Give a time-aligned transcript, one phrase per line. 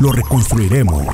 [0.00, 1.06] lo reconstruiremos.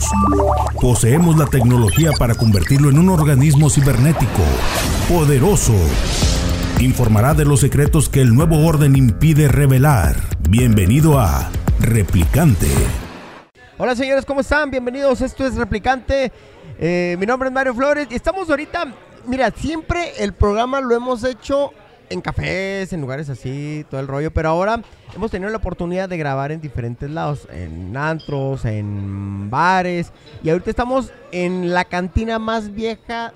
[0.80, 4.42] Poseemos la tecnología para convertirlo en un organismo cibernético,
[5.08, 5.74] poderoso.
[6.80, 10.16] Informará de los secretos que el nuevo orden impide revelar.
[10.48, 12.68] Bienvenido a Replicante.
[13.78, 14.70] Hola señores, ¿cómo están?
[14.70, 16.32] Bienvenidos, esto es Replicante.
[16.78, 18.92] Eh, mi nombre es Mario Flores y estamos ahorita,
[19.26, 21.72] mira, siempre el programa lo hemos hecho
[22.12, 24.30] en cafés, en lugares así, todo el rollo.
[24.30, 24.82] Pero ahora
[25.14, 30.12] hemos tenido la oportunidad de grabar en diferentes lados, en antros, en bares.
[30.42, 33.32] Y ahorita estamos en la cantina más vieja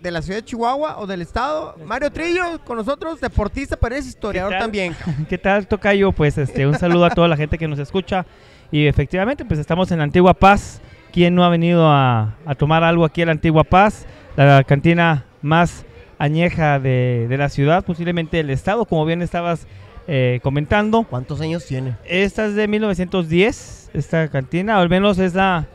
[0.00, 1.76] de la ciudad de Chihuahua o del estado.
[1.84, 4.94] Mario Trillo con nosotros, deportista, pero es historiador también.
[5.28, 6.12] ¿Qué tal, Tocayo?
[6.12, 8.24] Pues este, un saludo a toda la gente que nos escucha.
[8.72, 10.80] Y efectivamente, pues estamos en la Antigua Paz.
[11.12, 14.06] ¿Quién no ha venido a, a tomar algo aquí en la Antigua Paz?
[14.36, 15.84] La cantina más
[16.20, 19.66] añeja de, la ciudad, posiblemente del estado, como bien estabas
[20.06, 21.04] eh, comentando.
[21.04, 21.96] ¿Cuántos años tiene?
[22.04, 25.66] Esta es de 1910, esta cantina, al menos es la...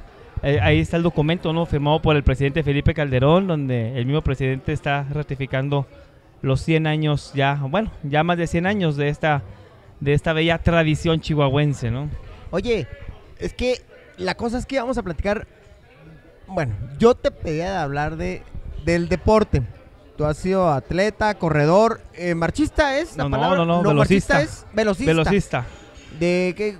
[0.43, 1.65] Eh, ahí está el documento, ¿no?
[1.65, 5.87] Firmado por el presidente Felipe Calderón, donde el mismo presidente está ratificando
[6.43, 9.41] los 100 años ya, bueno, ya más de 100 años de esta,
[9.99, 12.07] de esta bella tradición chihuahuense, ¿no?
[12.51, 12.85] Oye,
[13.39, 13.81] es que
[14.17, 15.47] la cosa es que vamos a platicar,
[16.45, 18.43] bueno, yo te pedía de hablar de,
[18.85, 19.63] del deporte,
[20.17, 23.57] Tú has sido atleta, corredor, eh, marchista es la no, palabra.
[23.57, 24.41] No, no, no, velocista.
[24.41, 25.11] es velocista.
[25.11, 25.65] Velocista.
[26.19, 26.77] De qué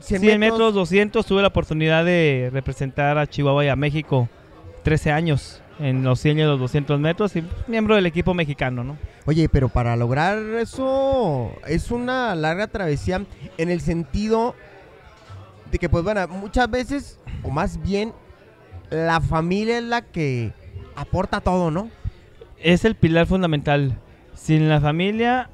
[0.00, 0.74] 100, metros?
[0.74, 4.28] 200 tuve la oportunidad de representar a Chihuahua y a México
[4.84, 8.96] 13 años en los 100 y los 200 metros y miembro del equipo mexicano, ¿no?
[9.26, 13.24] Oye, pero para lograr eso es una larga travesía
[13.58, 14.54] en el sentido
[15.70, 18.12] de que pues bueno, muchas veces o más bien
[18.90, 20.52] la familia es la que
[20.94, 21.90] aporta todo, ¿no?
[22.58, 23.98] Es el pilar fundamental.
[24.34, 25.48] Sin la familia,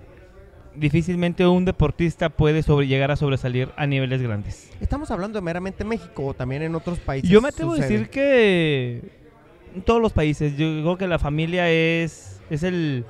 [0.75, 4.71] difícilmente un deportista puede sobre, llegar a sobresalir a niveles grandes.
[4.81, 7.31] Estamos hablando de meramente México o también en otros países.
[7.31, 9.03] Yo me atrevo a decir que
[9.75, 13.05] en todos los países, yo digo que la familia es, es el,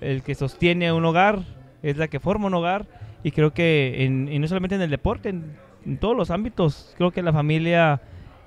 [0.00, 1.42] que sostiene un hogar,
[1.82, 2.86] es la que forma un hogar
[3.22, 7.22] y creo que y no solamente en el deporte, en todos los ámbitos, creo que
[7.22, 8.00] la familia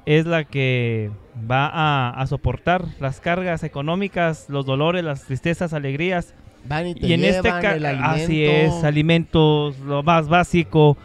[0.06, 1.12] es la que
[1.50, 6.34] va a, soportar las cargas económicas, los dolores, las tristezas, alegrías.
[6.96, 10.98] y, en este caso, así es, alimentos, lo más básico.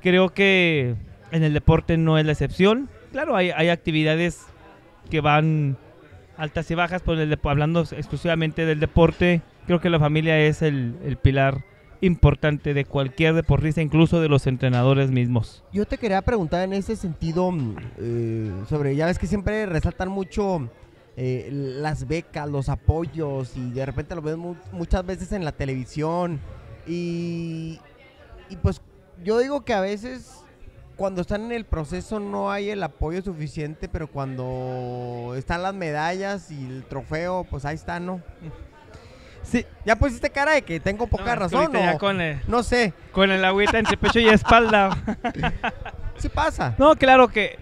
[0.00, 0.94] Creo que
[1.30, 2.88] en el deporte no es la excepción.
[3.12, 4.46] Claro, hay, hay actividades
[5.10, 5.76] que van
[6.36, 11.16] altas y bajas, pero hablando exclusivamente del deporte, creo que la familia es el, el
[11.16, 11.64] pilar
[12.02, 15.64] importante de cualquier deportista, incluso de los entrenadores mismos.
[15.72, 20.08] Yo te quería preguntar en ese sentido mm, eh, sobre, ya ves que siempre resaltan
[20.08, 20.68] mucho
[21.16, 26.40] eh, las becas, los apoyos y de repente lo vemos muchas veces en la televisión
[26.86, 27.78] y,
[28.50, 28.82] y pues
[29.22, 30.42] yo digo que a veces
[30.96, 36.50] cuando están en el proceso no hay el apoyo suficiente, pero cuando están las medallas
[36.50, 38.20] y el trofeo, pues ahí está, ¿no?
[39.42, 39.66] Sí.
[39.84, 41.72] Ya pusiste cara de que tengo poca razón.
[41.72, 42.94] Ya con el, no sé.
[43.12, 44.96] Con el agüita entre pecho y espalda.
[46.16, 46.74] sí pasa.
[46.78, 47.58] No, claro que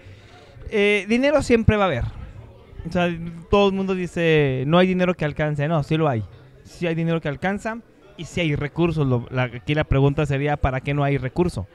[0.69, 2.03] eh, dinero siempre va a haber.
[2.87, 3.09] O sea,
[3.49, 5.67] todo el mundo dice, no hay dinero que alcance.
[5.67, 6.23] No, sí lo hay.
[6.63, 7.77] Sí hay dinero que alcanza
[8.17, 9.07] y sí hay recursos.
[9.37, 11.67] aquí la pregunta sería, ¿para qué no hay recurso?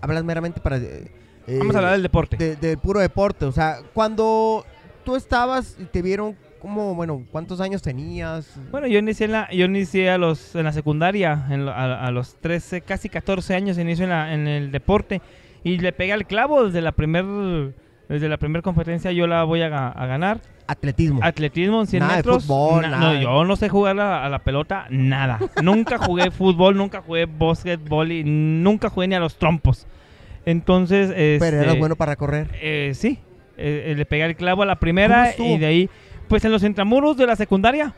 [0.00, 0.76] Hablas meramente para...
[0.76, 1.10] Eh,
[1.58, 2.56] Vamos a hablar del deporte.
[2.56, 3.44] del puro deporte.
[3.44, 4.64] O sea, cuando
[5.04, 6.36] tú estabas y te vieron
[6.66, 8.58] ¿Cómo, bueno, cuántos años tenías?
[8.72, 12.80] Bueno, yo inicié en la, yo inicié a los, en la secundaria, a, los 13,
[12.80, 15.22] casi 14 años inicio en, la, en el deporte
[15.62, 17.24] y le pegué al clavo desde la primer,
[18.08, 20.40] desde la primera competencia yo la voy a, ganar.
[20.66, 21.20] Atletismo.
[21.22, 22.42] Atletismo en 100 metros.
[22.42, 25.38] De fútbol, No, yo no sé jugar a, la pelota, nada.
[25.62, 29.86] nunca jugué fútbol, nunca jugué básquetbol y nunca jugué ni a los trompos.
[30.44, 32.48] Entonces, Pero eras este, bueno para correr.
[32.60, 33.20] Eh, sí,
[33.56, 35.90] eh, le pegué el clavo a la primera y de ahí
[36.28, 37.94] pues en los intramuros de la secundaria.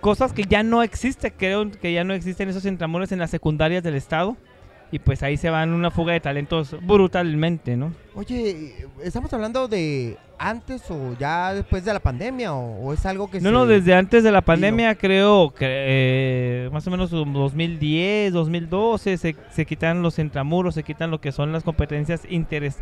[0.00, 3.82] Cosas que ya no existen, creo que ya no existen esos intramuros en las secundarias
[3.82, 4.36] del estado.
[4.92, 7.92] y pues ahí se van una fuga de talentos brutalmente, ¿no?
[8.16, 13.30] Oye, ¿estamos hablando de antes o ya después de la pandemia o, o es algo
[13.30, 17.10] que No, se- no, desde antes de la pandemia creo que eh, más o menos
[17.10, 22.80] 2010, 2012 se, se quitan los intramuros, se quitan lo que son las competencias interes-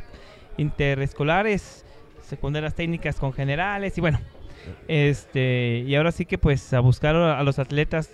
[0.57, 1.85] interescolares,
[2.23, 4.19] secundarias técnicas con generales y bueno,
[4.89, 8.11] este y ahora sí que pues a buscar a, los atletas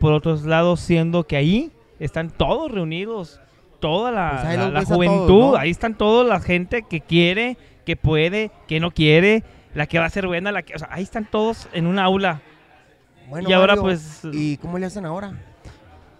[0.00, 3.40] por otros lados, siendo que ahí están todos reunidos,
[3.80, 5.56] toda la, Pues la- la todos, juventud, ¿no?
[5.56, 9.42] ahí están toda la gente que quiere, que puede, que no quiere,
[9.74, 11.98] la que va a ser buena, la que, o sea, ahí están todos en un
[11.98, 12.42] aula.
[13.28, 15.32] Bueno, y ahora, Mario, pues- ¿Y cómo le hacen ahora?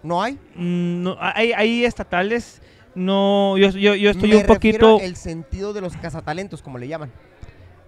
[0.01, 0.33] ¿No hay?
[0.55, 2.61] Mm, no, hay, hay estatales,
[2.95, 6.87] no, yo, yo, yo estoy Me un poquito, el sentido de los cazatalentos, como le
[6.87, 7.11] llaman.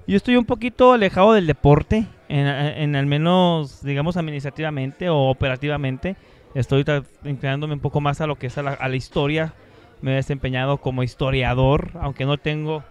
[0.08, 6.16] Yo estoy un poquito alejado del deporte, en, en al menos, digamos, administrativamente o operativamente.
[6.56, 6.84] Estoy
[7.26, 9.54] inclinándome un poco más a lo que es a la, a la historia.
[10.02, 12.84] Me he desempeñado como historiador, aunque no tengo,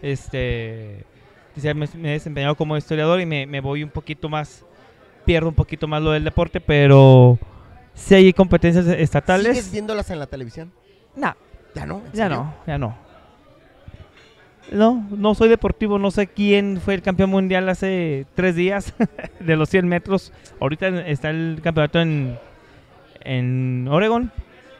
[0.00, 1.04] este,
[1.56, 4.64] me, me he desempeñado como historiador y me, me voy un poquito más,
[5.24, 7.38] pierdo un poquito más lo del deporte, pero
[7.94, 9.56] si hay competencias estatales.
[9.56, 10.72] ¿Sigues viéndolas en la televisión?
[11.16, 11.34] No,
[11.74, 11.98] Ya no.
[11.98, 12.36] ¿en ya serio?
[12.36, 12.96] no, ya no.
[14.70, 18.94] No, no soy deportivo, no sé quién fue el campeón mundial hace tres días
[19.40, 20.32] de los 100 metros.
[20.60, 22.38] Ahorita está el campeonato en,
[23.20, 24.30] en Oregon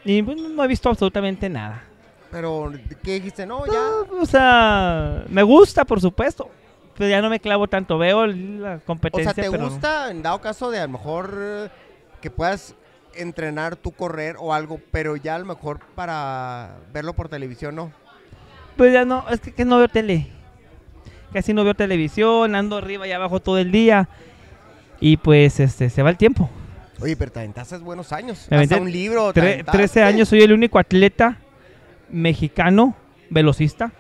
[0.05, 1.85] y pues, no he visto absolutamente nada.
[2.31, 3.45] Pero, ¿qué dijiste?
[3.45, 4.13] No, ya.
[4.19, 6.49] O sea, me gusta, por supuesto,
[6.97, 7.99] pero ya no me clavo tanto.
[7.99, 9.69] Veo la O competencia, sea, ¿te pero no.
[9.71, 11.71] gusta, en dado caso de a lo mejor
[12.23, 12.75] que puedas
[13.15, 17.93] entrenar tú correr o algo, pero ya a lo mejor para verlo por televisión no?
[18.77, 20.29] Pues ya no, es que, que no veo tele.
[21.33, 24.09] Casi no veo televisión, ando arriba y abajo todo el día.
[25.01, 26.49] Y pues este se va el tiempo.
[27.01, 28.47] Oye, pero te aventaste buenos años.
[28.51, 29.33] Me Hasta un libro.
[29.33, 29.79] Tre- aventaste.
[29.79, 31.39] 13 años, soy el único atleta
[32.11, 32.95] mexicano
[33.31, 33.93] velocista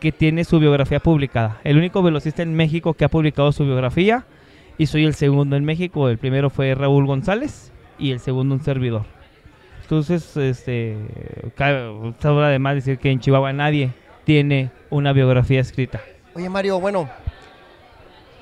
[0.00, 1.60] que tiene su biografía publicada.
[1.64, 4.24] El único velocista en México que ha publicado su biografía.
[4.78, 6.08] Y soy el segundo en México.
[6.08, 9.04] El primero fue Raúl González y el segundo un servidor.
[9.82, 10.96] Entonces, este,
[11.54, 11.90] cabe
[12.44, 13.92] además decir que en Chihuahua nadie
[14.26, 16.02] tiene una biografía escrita.
[16.34, 17.08] Oye, Mario, bueno.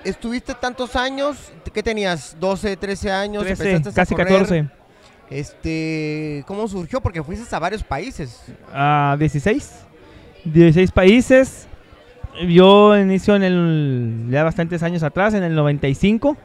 [0.03, 2.37] Estuviste tantos años, ¿qué tenías?
[2.41, 3.45] ¿12, 13 años?
[3.45, 4.33] 13, empezaste a casi correr.
[4.33, 4.67] 14.
[5.31, 7.01] Este, ¿cómo surgió?
[7.01, 8.43] Porque fuiste a varios países.
[8.73, 9.85] a 16.
[10.45, 11.69] 16 países.
[12.49, 14.27] Yo inicio en el.
[14.31, 16.37] ya bastantes años atrás, en el 95.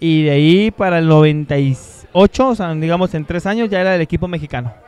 [0.00, 4.00] Y de ahí para el 98, o sea, digamos en 3 años, ya era del
[4.00, 4.83] equipo mexicano.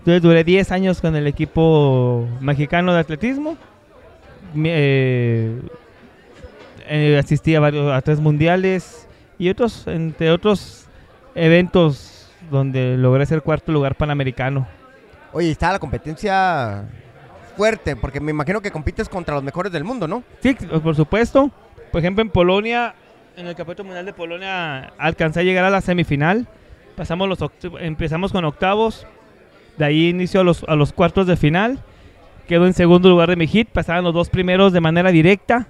[0.00, 3.56] Entonces duré 10 años con el equipo mexicano de atletismo.
[4.56, 5.60] Eh,
[6.88, 9.06] eh, asistí a varios a tres mundiales
[9.38, 10.88] y otros, entre otros
[11.34, 14.66] eventos donde logré ser cuarto lugar panamericano.
[15.32, 16.84] Oye, estaba la competencia
[17.56, 20.24] fuerte, porque me imagino que compites contra los mejores del mundo, ¿no?
[20.40, 21.50] Sí, por supuesto.
[21.92, 22.94] Por ejemplo, en Polonia,
[23.36, 26.48] en el Campeonato Mundial de Polonia, alcancé a llegar a la semifinal.
[26.96, 27.38] Pasamos los
[27.80, 29.06] empezamos con octavos.
[29.80, 31.78] De ahí inicio a los, a los cuartos de final.
[32.46, 33.66] Quedo en segundo lugar de mi hit.
[33.70, 35.68] Pasaban los dos primeros de manera directa.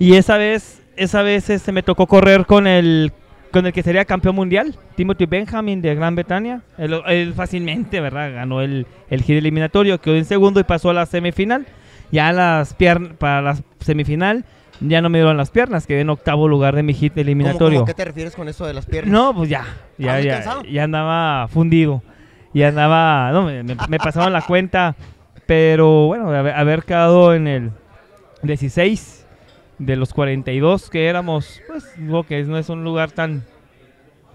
[0.00, 3.12] Y esa vez, esa vez este, me tocó correr con el,
[3.52, 6.62] con el que sería campeón mundial, Timothy Benjamin de Gran Bretaña.
[6.78, 8.32] Él, él fácilmente, ¿verdad?
[8.32, 11.64] Ganó el, el hit eliminatorio, quedó en segundo y pasó a la semifinal.
[12.10, 14.44] Ya las piernas, para la semifinal,
[14.80, 17.80] ya no me dieron las piernas, quedé en octavo lugar de mi hit ¿Cómo, eliminatorio.
[17.80, 19.12] cómo, ¿Qué te refieres con eso de las piernas?
[19.12, 19.64] No, pues ya,
[19.96, 22.02] ya, ya, ya andaba fundido.
[22.54, 24.96] Ya andaba, no, me, me- pasaban la cuenta.
[25.46, 27.70] Pero bueno, haber, haber quedado en el
[28.42, 29.26] 16
[29.78, 33.44] de los 42 que éramos, pues digo que no es un lugar tan,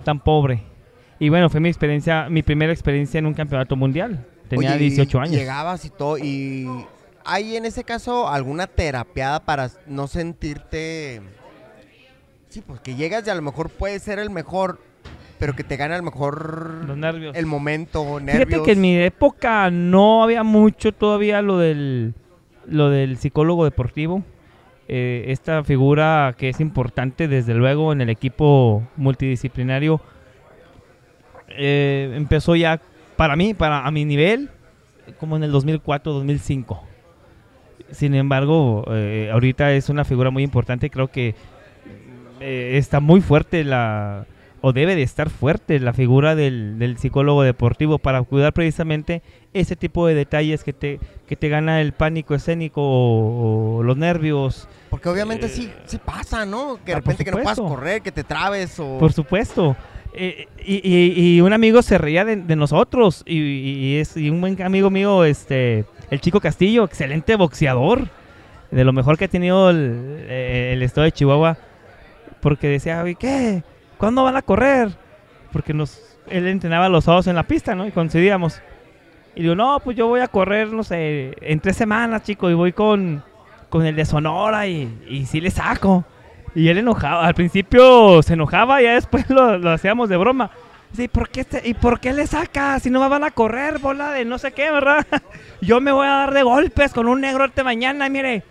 [0.04, 0.64] tan pobre.
[1.20, 4.26] Y bueno, fue mi experiencia, mi primera experiencia en un campeonato mundial.
[4.50, 5.36] Tenía Oye, y 18 años.
[5.36, 6.68] Llegabas y todo, y
[7.26, 11.22] ¿hay en ese caso alguna terapiada para no sentirte...
[12.50, 14.80] Sí, pues que llegas y a lo mejor puede ser el mejor,
[15.40, 17.36] pero que te gana a lo mejor Los nervios.
[17.36, 18.48] el momento, nervios.
[18.48, 22.13] Fíjate que en mi época no había mucho todavía lo del,
[22.68, 24.24] lo del psicólogo deportivo.
[24.88, 30.02] Eh, esta figura que es importante desde luego en el equipo multidisciplinario
[31.50, 32.82] eh, empezó ya
[33.16, 34.50] para mí, para a mi nivel,
[35.20, 36.80] como en el 2004-2005.
[37.92, 40.90] Sin embargo, eh, ahorita es una figura muy importante.
[40.90, 41.36] Creo que
[42.40, 44.25] eh, está muy fuerte la
[44.65, 49.22] o debe de estar fuerte la figura del, del psicólogo deportivo para cuidar precisamente
[49.53, 53.98] ese tipo de detalles que te, que te gana el pánico escénico o, o los
[53.98, 54.70] nervios.
[54.89, 56.77] Porque obviamente Eh, sí, sí pasa, ¿no?
[56.77, 58.98] Que de ah, repente que no puedas correr, que te trabes o...
[59.00, 59.75] Por supuesto.
[60.13, 63.24] Eh, y, y- y un amigo se reía de, de nosotros.
[63.25, 68.08] Y, y es y un buen amigo mío, este, el Chico Castillo, excelente boxeador.
[68.72, 71.58] De lo mejor que ha tenido el, eh, el estado de Chihuahua.
[72.39, 73.62] Porque decía, "Oye, ¿qué?
[74.04, 74.90] ¿Cuándo van a correr?
[75.54, 77.88] Porque nos, él entrenaba los sábados en la pista, ¿no?
[77.88, 78.62] Y coincidíamos.
[79.34, 82.50] Y digo, no, pues yo voy a correr, no sé, en tres semanas, chico.
[82.50, 83.24] Y voy con,
[83.70, 86.04] con el de Sonora y, y sí le saco.
[86.54, 87.26] Y él enojaba.
[87.26, 90.52] Al principio se enojaba y después lo, lo hacíamos de broma.
[90.92, 92.82] Sí, ¿por qué te- ¿y por qué le saca?
[92.82, 95.08] Si no me van a correr, bola de no sé qué, ¿verdad?
[95.62, 98.44] Yo me voy a dar de golpes con un negro este mañana, mire.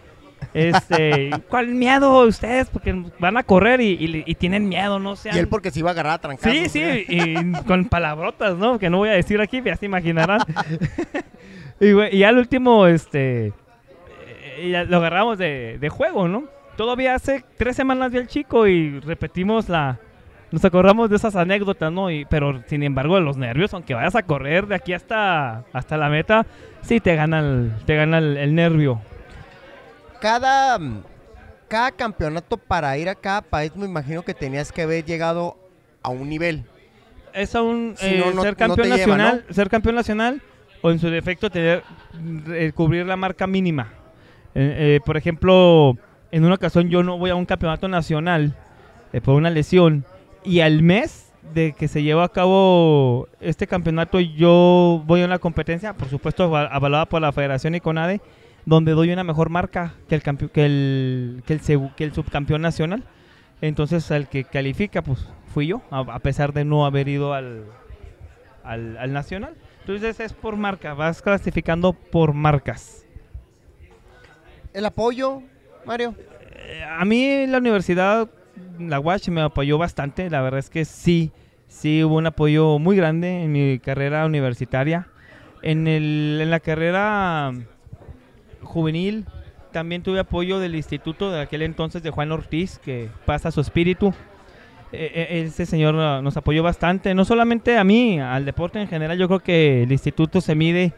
[0.55, 2.69] Este, ¿cuál miedo ustedes?
[2.69, 5.35] Porque van a correr y, y- y tienen miedo, no sean...
[5.37, 6.53] Y él porque se iba a agarrar a trancazos.
[6.53, 8.79] Sí, sí, y con palabrotas, ¿no?
[8.79, 10.41] Que no voy a decir aquí, ya se imaginarán.
[11.81, 13.47] y, güey, y ya al último, este,
[14.59, 16.45] eh, ya lo agarramos de, de juego, ¿no?
[16.77, 19.99] Todavía hace tres semanas vi al chico y repetimos la...
[20.51, 22.11] Nos acordamos de esas anécdotas, ¿no?
[22.11, 26.11] Y, pero sin embargo, los nervios, aunque vayas a correr de aquí hasta, hasta la
[26.11, 26.45] meta,
[26.83, 29.01] sí te gana el, te gana el, el nervio.
[30.23, 31.03] Cada, mm,
[31.69, 35.57] cada campeonato para ir a cada país me imagino que tenías que haber llegado
[36.03, 36.65] a un nivel.
[37.35, 40.43] es aún Si eh, no, no- ser no campeón lleva, nacional, ser campeón nacional
[40.83, 41.83] o en su defecto tener
[42.51, 43.89] eh, cubrir la marca mínima.
[44.55, 45.97] Eh, por ejemplo,
[46.31, 48.55] en una ocasión yo no voy a un campeonato nacional
[49.25, 50.05] por una lesión
[50.45, 55.39] y al mes de que se lleva a cabo este campeonato yo voy a una
[55.39, 58.21] competencia, por supuesto ava- avalada por la Federación y CONADE,
[58.65, 60.31] donde doy una mejor marca que el que
[60.65, 63.05] el que el, que el subcampeón nacional.
[63.61, 67.65] Entonces, el que califica, pues fui yo, a, a pesar de no haber ido al,
[68.65, 69.55] al, al nacional.
[69.81, 73.05] Entonces, es por marca, vas clasificando por marcas.
[74.73, 75.43] El apoyo,
[75.85, 76.15] Mario.
[76.55, 78.29] Eh, a mí la universidad,
[78.79, 80.31] la UACH, me apoyó bastante.
[80.31, 81.31] La verdad es que sí,
[81.69, 85.09] sí hubo un apoyo muy grande en mi carrera universitaria.
[85.63, 87.53] En, el, en la carrera
[88.63, 89.27] juvenil
[89.73, 94.15] también tuve apoyo del instituto de aquel entonces de Juan Ortiz, que pasa su espíritu.
[94.93, 98.89] Eh, eh, Ese señor ah, nos apoyó bastante, no solamente a mí, al deporte en
[98.89, 99.19] general.
[99.19, 100.93] Yo creo que el instituto se mide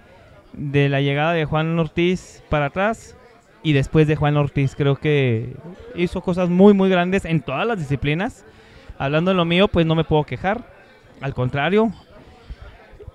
[0.52, 3.16] de la llegada de Juan Ortiz para atrás
[3.62, 4.74] y después de Juan Ortiz.
[4.74, 5.54] Creo que
[5.94, 8.44] hizo cosas muy, muy grandes en todas las disciplinas.
[8.98, 10.72] Hablando de lo mío, pues no me puedo quejar.
[11.20, 11.92] Al contrario.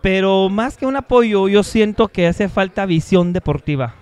[0.02, 3.96] Pero más que un apoyo, yo siento que hace falta visión deportiva.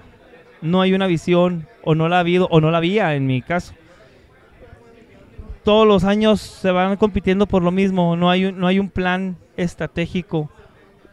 [0.61, 3.41] No hay una visión, o no la ha habido, o no la había en mi
[3.41, 3.73] caso.
[5.63, 8.15] Todos los años se van compitiendo por lo mismo.
[8.15, 10.49] No hay un, no hay un plan estratégico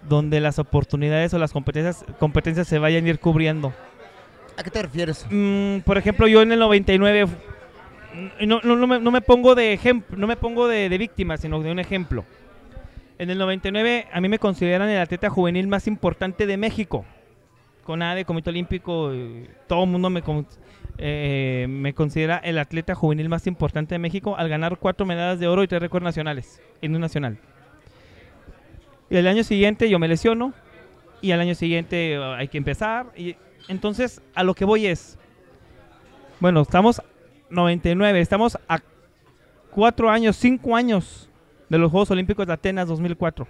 [0.09, 3.73] donde las oportunidades o las competencias, competencias se vayan a ir cubriendo.
[4.57, 5.27] ¿A qué te refieres?
[5.31, 9.55] Mm, por ejemplo, yo en el 99 mm, no, no, no me, no me pongo
[9.55, 12.25] de ejemplo, no me pongo de, de víctima, sino de un ejemplo.
[13.19, 17.05] En el 99 a mí me consideran el atleta juvenil más importante de México.
[17.85, 20.23] Con ADE, Comité Olímpico, eh, todo el mundo me,
[20.99, 25.49] eh, me considera el atleta juvenil más importante de México al ganar cuatro medallas de
[25.49, 27.39] oro y tres récords nacionales en un nacional.
[29.11, 30.55] Y el año siguiente yo me lesiono
[31.21, 33.37] y al año siguiente uh, hay que empezar y
[33.69, 35.19] entonces a lo que voy es
[36.41, 37.01] bueno, estamos
[37.51, 38.81] 99, estamos a
[39.71, 41.29] cuatro años, cinco años
[41.69, 43.47] de los Juegos Olímpicos de Atenas 2004.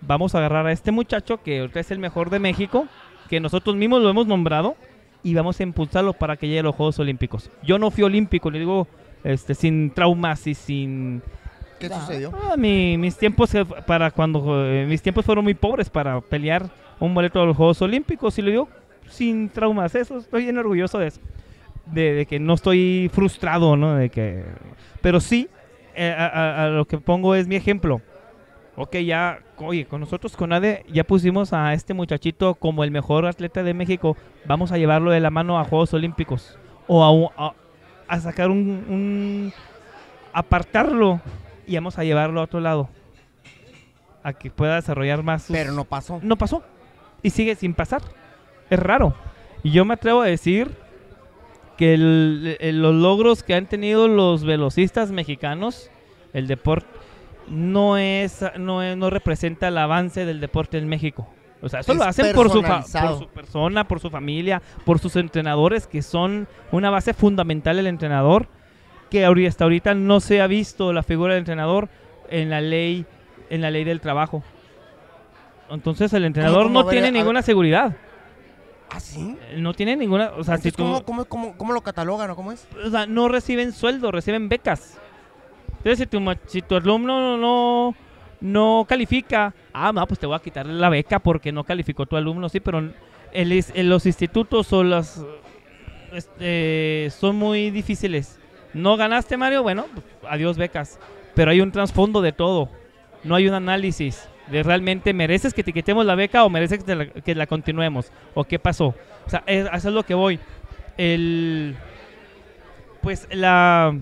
[0.00, 2.86] Vamos a agarrar a este muchacho que es el mejor de México,
[3.28, 4.76] que nosotros mismos lo hemos nombrado
[5.22, 7.50] y vamos a impulsarlo para que llegue a los Juegos Olímpicos.
[7.62, 8.86] Yo no fui olímpico, le digo,
[9.24, 11.22] este, sin traumas y sin
[11.80, 12.32] ¿Qué sucedió?
[12.34, 13.52] Ah, mi- mis tiempos
[13.86, 16.68] para cuando eh, mis tiempos fueron muy pobres para pelear
[17.00, 18.68] un boleto a los Juegos Olímpicos y lo digo
[19.08, 19.94] sin traumas.
[19.94, 21.20] Eso estoy bien orgulloso de eso,
[21.86, 23.94] de, de que no estoy frustrado, ¿no?
[23.94, 24.44] De que,
[25.00, 25.48] pero sí
[25.94, 28.00] eh, a, a- a lo que pongo es mi ejemplo.
[28.80, 33.26] Ok, ya, oye, con nosotros con ADE ya pusimos a este muchachito como el mejor
[33.26, 34.16] atleta de México.
[34.46, 36.56] Vamos a llevarlo de la mano a Juegos Olímpicos
[36.86, 37.54] o a, un- a-
[38.06, 38.58] a sacar un,
[38.88, 39.52] un
[40.32, 41.20] apartarlo
[41.66, 42.88] y vamos a llevarlo a otro lado.
[44.22, 46.20] A que pueda desarrollar más sus- Pero no pasó.
[46.22, 46.62] no pasó.
[47.22, 48.02] Y sigue sin pasar.
[48.70, 49.14] Es raro.
[49.64, 50.70] Y yo me atrevo a decir
[51.76, 55.90] que el- el- los logros que han tenido los velocistas mexicanos,
[56.32, 56.86] el deporte,
[57.50, 61.28] no es, no es- no representa el avance del deporte en México.
[61.60, 65.00] O sea, eso Es lo hacen por su, por su persona, por su familia, por
[65.00, 68.46] sus entrenadores, que son una base fundamental del entrenador,
[69.10, 71.88] que hasta ahorita no se ha visto la figura del entrenador
[72.30, 73.06] en la ley,
[73.50, 74.44] en la ley del trabajo.
[75.70, 76.82] Entonces el entrenador cómo?
[76.84, 77.96] no tiene a ninguna seguridad.
[78.90, 79.36] ¿Ah, sí?
[79.56, 82.36] No tiene ninguna, o sea, si Entonces, tú, ¿cómo, cómo, cómo, cómo lo catalogan o
[82.36, 82.66] cómo es?
[82.86, 84.98] o sea, no reciben sueldo, reciben becas.
[85.78, 86.08] Entonces,
[86.46, 87.94] si tu, alumno no,
[88.40, 92.16] no, califica, ah, no, pues te voy a quitar la beca porque no calificó tu
[92.16, 92.82] alumno, sí, pero
[93.74, 95.24] los institutos o las
[96.12, 98.38] este, son muy difíciles.
[98.74, 100.98] No ganaste, Mario, bueno, pues, adiós becas.
[101.34, 102.68] Pero hay un trasfondo de todo.
[103.24, 106.94] No hay un análisis de realmente mereces que te quitemos la beca o mereces que,
[106.94, 108.12] la, la continuemos.
[108.34, 108.94] O qué pasó.
[109.26, 110.38] O sea, eso es lo que voy.
[110.96, 111.76] El,
[113.02, 113.96] pues la,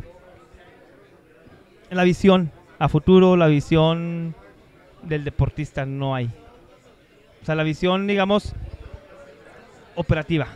[1.91, 4.35] la visión a futuro, la visión
[5.03, 6.27] del deportista no hay.
[7.43, 8.55] O sea, la visión, digamos,
[9.95, 10.49] operativa.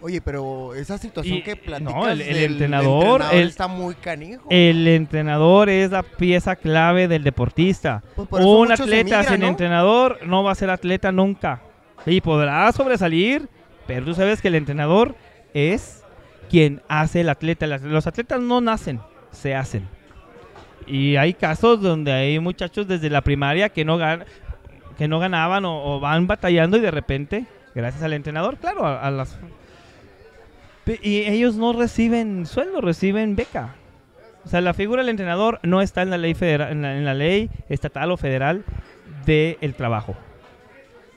[0.00, 3.94] Oye, pero esa situación Y- que platicas no, el- el del entrenador, el- está muy
[3.94, 4.46] canijo.
[4.50, 8.02] El entrenador es la pieza clave del deportista.
[8.28, 9.46] Pues Un atleta sin ¿no?
[9.46, 11.62] entrenador no va a ser atleta nunca.
[12.04, 13.48] Y podrá sobresalir,
[13.86, 15.14] pero tú sabes que el entrenador
[15.54, 16.02] es
[16.50, 17.68] quien hace el atleta.
[17.68, 19.00] Los atletas no nacen,
[19.30, 19.88] se hacen.
[20.86, 24.24] Y hay casos donde hay muchachos desde la primaria que no, gan-
[24.98, 29.00] que no ganaban o, o van batallando y de repente, gracias al entrenador, claro, a,
[29.00, 29.38] a las...
[31.02, 33.74] Y ellos no reciben sueldo, reciben beca.
[34.44, 37.04] O sea, la figura del entrenador no está en la ley federal, en la, en
[37.04, 38.64] la ley estatal o federal
[39.24, 40.16] del trabajo.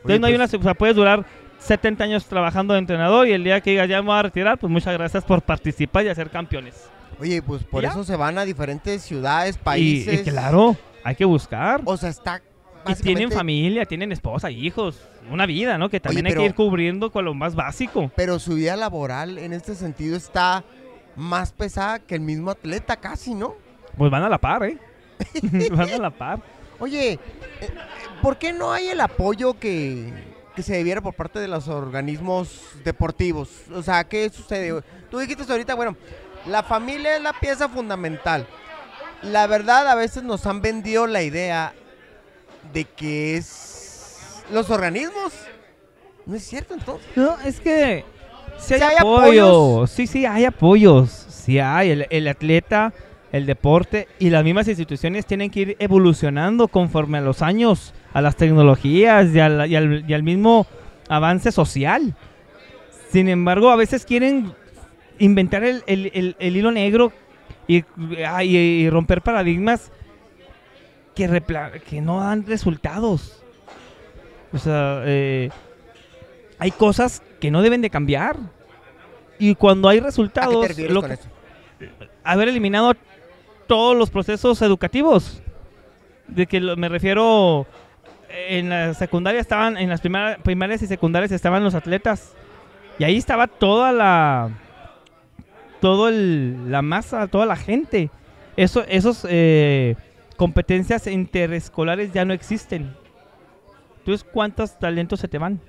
[0.03, 1.25] Entonces Oye, no hay pues- una, o sea, puedes durar
[1.57, 4.60] 70 años trabajando de entrenador y el día que digas ya me voy a retirar,
[4.60, 6.88] pues muchas gracias por participar y hacer campeones.
[7.19, 7.89] Oye, pues por ¿Ya?
[7.89, 10.22] eso se van a diferentes ciudades, países.
[10.22, 11.81] y claro, hay que buscar.
[11.86, 12.41] O sea, está.
[12.88, 15.89] Y tienen familia, tienen esposa, hijos, una vida, ¿no?
[15.89, 18.12] Que también hay pero- que ir cubriendo con lo más básico.
[18.15, 20.63] Pero su vida laboral en este sentido está
[21.15, 23.55] más pesada que el mismo atleta, casi, ¿no?
[23.98, 24.77] Pues van a la par, ¿eh?
[25.72, 26.41] van a la par.
[26.79, 27.19] Oye, eh,
[28.22, 30.12] ¿por qué no hay el apoyo que,
[30.55, 33.50] que se debiera por parte de los organismos deportivos?
[33.74, 34.84] O sea, ¿qué sucede?
[35.10, 35.95] Tú dijiste ahorita, bueno,
[36.48, 38.46] la familia es la pieza fundamental.
[39.22, 41.74] La verdad, a veces nos han vendido la idea
[42.74, 45.34] de que es los organismos.
[46.25, 47.08] No es cierto, entonces.
[47.16, 48.04] No, es que
[48.58, 49.48] sí hay, Sí hay apoyo.
[49.48, 49.92] apoyos.
[49.92, 51.10] Sí, sí, hay apoyos.
[51.30, 51.92] Sí hay.
[51.92, 52.94] El, el atleta,
[53.32, 58.22] el deporte y las mismas instituciones tienen que ir evolucionando conforme a los años, a
[58.22, 60.68] las tecnologías y al, y al- y al mismo
[61.10, 62.16] avance social.
[63.12, 64.54] Sin embargo, a veces quieren
[65.19, 67.12] inventar el, el- el- el hilo negro
[67.67, 67.84] y,
[68.28, 69.91] ah, y- y romper paradigmas
[71.15, 73.41] que, repla- que no dan resultados.
[74.54, 75.49] O sea, eh,
[76.60, 78.38] hay cosas que no deben de cambiar.
[79.39, 81.30] Y cuando hay ¿A qué resultados, te refieres lo con que- eso?
[82.23, 82.93] haber eliminado
[83.67, 85.41] todos los procesos educativos.
[86.28, 87.67] De que lo- me refiero,
[88.47, 92.34] en la secundaria estaban, en las primarias y secundarias estaban los atletas.
[92.97, 94.49] Y ahí estaba toda la,
[95.86, 98.10] todo el- la masa, toda la gente.
[98.58, 99.95] Eso, esos eh,
[100.36, 102.95] competencias interescolares ya no existen.
[104.00, 105.60] Entonces, ¿cuántos talentos se te van?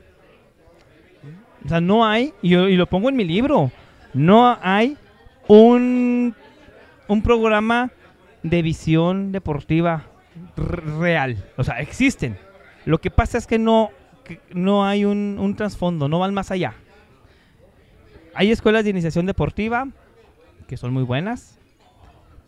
[1.63, 3.71] O sea, no hay, y, lo pongo en mi libro,
[4.15, 4.97] no hay
[5.49, 6.35] un,
[7.09, 7.91] un programa
[8.43, 10.05] de visión deportiva
[10.57, 11.45] real.
[11.59, 12.39] O sea, existen.
[12.87, 13.91] Lo que pasa es que no,
[14.51, 16.73] no hay un trasfondo, no van más allá.
[18.33, 19.89] Hay escuelas de iniciación deportiva
[20.67, 21.59] que son muy buenas,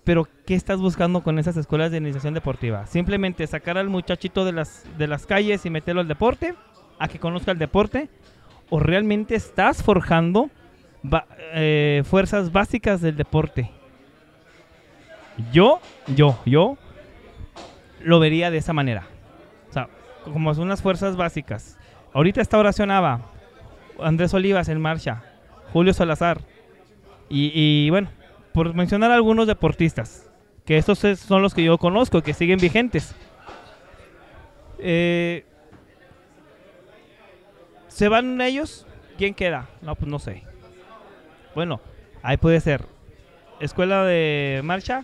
[0.04, 2.86] pero ¿qué estás buscando con esas escuelas de iniciación deportiva?
[2.86, 6.54] Simplemente sacar al muchachito de las, de las calles y meterlo al deporte,
[6.98, 8.08] a que conozca el deporte,
[8.70, 10.50] o realmente estás forjando
[11.02, 13.70] ba- eh, fuerzas básicas del deporte.
[15.52, 15.80] Yo,
[16.16, 16.76] yo, yo
[18.02, 19.06] lo vería de esa manera.
[19.70, 19.88] O sea,
[20.24, 21.78] como son unas fuerzas básicas.
[22.12, 23.20] Ahorita está oracionaba
[24.00, 25.22] Andrés Olivas en marcha,
[25.72, 26.40] Julio Salazar.
[27.28, 28.08] Y, y bueno,
[28.52, 30.28] por mencionar algunos deportistas,
[30.64, 33.14] que estos es- son los que yo conozco, que siguen vigentes.
[34.78, 35.44] Eh,
[37.88, 38.86] ¿Se van ellos?
[39.16, 39.68] ¿Quién queda?
[39.82, 40.44] No, pues no sé.
[41.54, 41.80] Bueno,
[42.22, 42.84] ahí puede ser.
[43.60, 45.02] Escuela de marcha.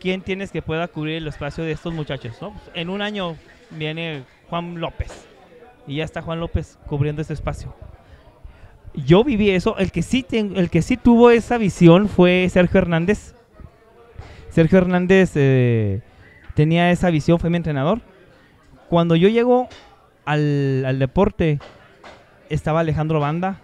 [0.00, 2.36] ¿Quién tienes que pueda cubrir el espacio de estos muchachos?
[2.40, 2.52] no?
[2.52, 3.36] Pues, en un año
[3.70, 5.26] viene Juan López.
[5.86, 7.74] Y ya está Juan López cubriendo ese espacio.
[8.96, 9.76] Yo viví eso.
[9.78, 13.34] El que sí, el que sí tuvo esa visión fue Sergio Hernández.
[14.50, 16.00] Sergio Hernández eh,
[16.54, 18.00] tenía esa visión, fue mi entrenador.
[18.88, 19.68] Cuando yo llego
[20.24, 21.58] al, al deporte,
[22.48, 23.60] estaba Alejandro Banda.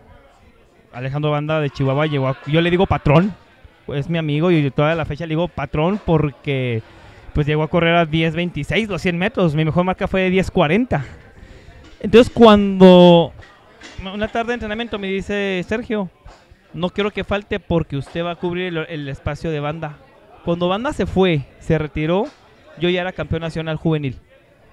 [0.92, 3.34] Alejandro Banda de Chihuahua llegó a- yo le digo patrón,
[3.88, 6.82] es mi amigo y toda la fecha le digo patrón porque
[7.32, 11.02] pues llegó a correr a 10.26 los 100 metros, mi mejor marca fue de 10.40.
[12.00, 13.32] Entonces cuando
[14.10, 16.10] una tarde de entrenamiento me dice Sergio,
[16.72, 19.96] no quiero que falte porque usted va a cubrir el, espacio de banda.
[20.44, 22.26] Cuando Banda se fue, se retiró,
[22.78, 24.18] yo ya era campeón nacional juvenil.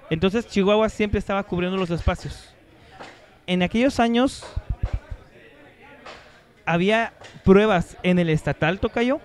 [0.08, 2.52] Entonces Chihuahua siempre estaba cubriendo los espacios.
[3.46, 4.44] En aquellos años
[6.66, 7.12] había
[7.44, 9.20] pruebas en el estatal, Tocayo,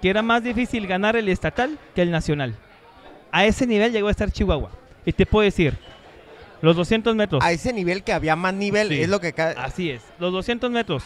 [0.00, 2.54] que era más difícil ganar el estatal que el nacional.
[3.32, 4.70] A ese nivel llegó a estar Chihuahua.
[5.04, 5.76] Y te puedo decir,
[6.62, 7.42] los 200 metros.
[7.44, 9.02] A ese nivel que había más nivel, Sí.
[9.02, 9.34] es lo que...
[9.56, 11.02] Así es, los 200 metros.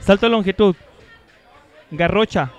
[0.00, 0.76] Salto de longitud,
[1.90, 2.50] garrocha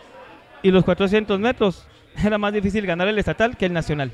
[0.64, 1.86] y los 400 metros.
[2.24, 4.12] Era más difícil ganar el estatal que el nacional.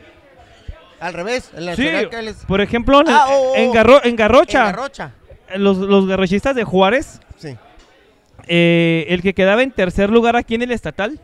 [1.00, 3.72] Al revés, el Sí, que por ejemplo, en, Ah, oh, oh, en.
[3.72, 5.12] Garro- en garrocha, En Garrocha.
[5.56, 7.58] los, los garrochistas de Juárez, Sí.
[8.48, 11.20] eh, el que quedaba en tercer lugar aquí en el estatal,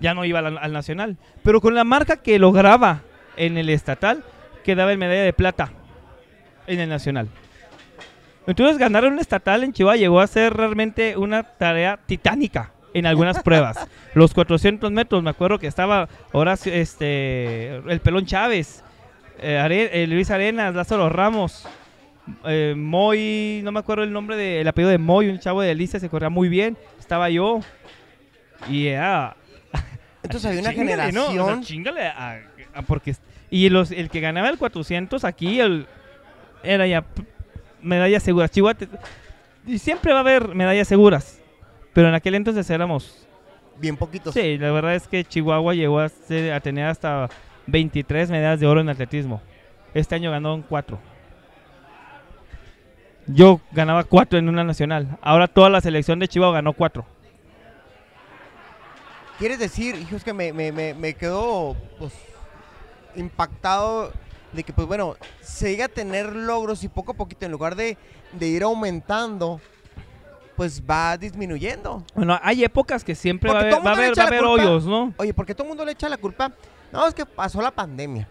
[0.00, 1.16] ya no iba al, al nacional.
[1.42, 3.00] Pero con la marca que lograba
[3.38, 4.22] en el estatal,
[4.66, 5.70] quedaba en medalla de plata
[6.66, 7.28] en el nacional.
[8.46, 13.42] Entonces ganar un estatal en Chihuahua llegó a ser realmente una tarea titánica en algunas
[13.42, 13.86] pruebas.
[14.14, 18.82] Los 400 metros, me acuerdo que estaba Horacio, este, el Pelón Chávez,
[19.40, 21.66] eh, Are- eh, Luis Arenas, Lázaro Ramos,
[22.44, 25.98] eh, Moy, no me acuerdo el nombre del apellido de Moy, un chavo de Alicia,
[26.00, 27.60] se corría muy bien, estaba yo.
[28.70, 29.36] Y era...
[30.22, 31.22] Entonces había una Chíngale, ¿no?
[31.22, 31.62] O sea, generación...
[31.62, 32.40] chíngale a-
[32.74, 33.14] a- porque
[33.50, 35.86] y los, el que ganaba el 400 aquí el,
[36.62, 37.04] era ya
[37.82, 38.50] medallas seguras.
[38.50, 38.88] Chihuahua te-
[39.66, 41.40] y siempre va a haber medallas seguras,
[41.92, 43.22] pero en aquel entonces éramos
[43.78, 44.32] Bien poquitos.
[44.32, 47.28] Sí, la verdad es que Chihuahua llegó a, ser- a tener hasta
[47.66, 49.42] 23 medallas de oro en atletismo.
[49.92, 50.98] Este año ganó en 4.
[53.26, 55.18] Yo ganaba 4 en una nacional.
[55.20, 57.04] Ahora toda la selección de Chihuahua ganó 4.
[59.38, 62.12] ¿Quieres decir, hijos, que me, me, me, me quedó pues,
[63.16, 64.12] impactado
[64.52, 67.76] de que, pues bueno, se llega a tener logros y poco a poquito, en lugar
[67.76, 67.96] de,
[68.32, 69.60] de ir aumentando,
[70.56, 72.02] pues va disminuyendo.
[72.14, 75.12] Bueno, hay épocas que siempre va a haber, va haber, a haber hoyos, ¿no?
[75.18, 76.52] Oye, porque todo el mundo le echa la culpa.
[76.92, 78.28] No, es que pasó la pandemia.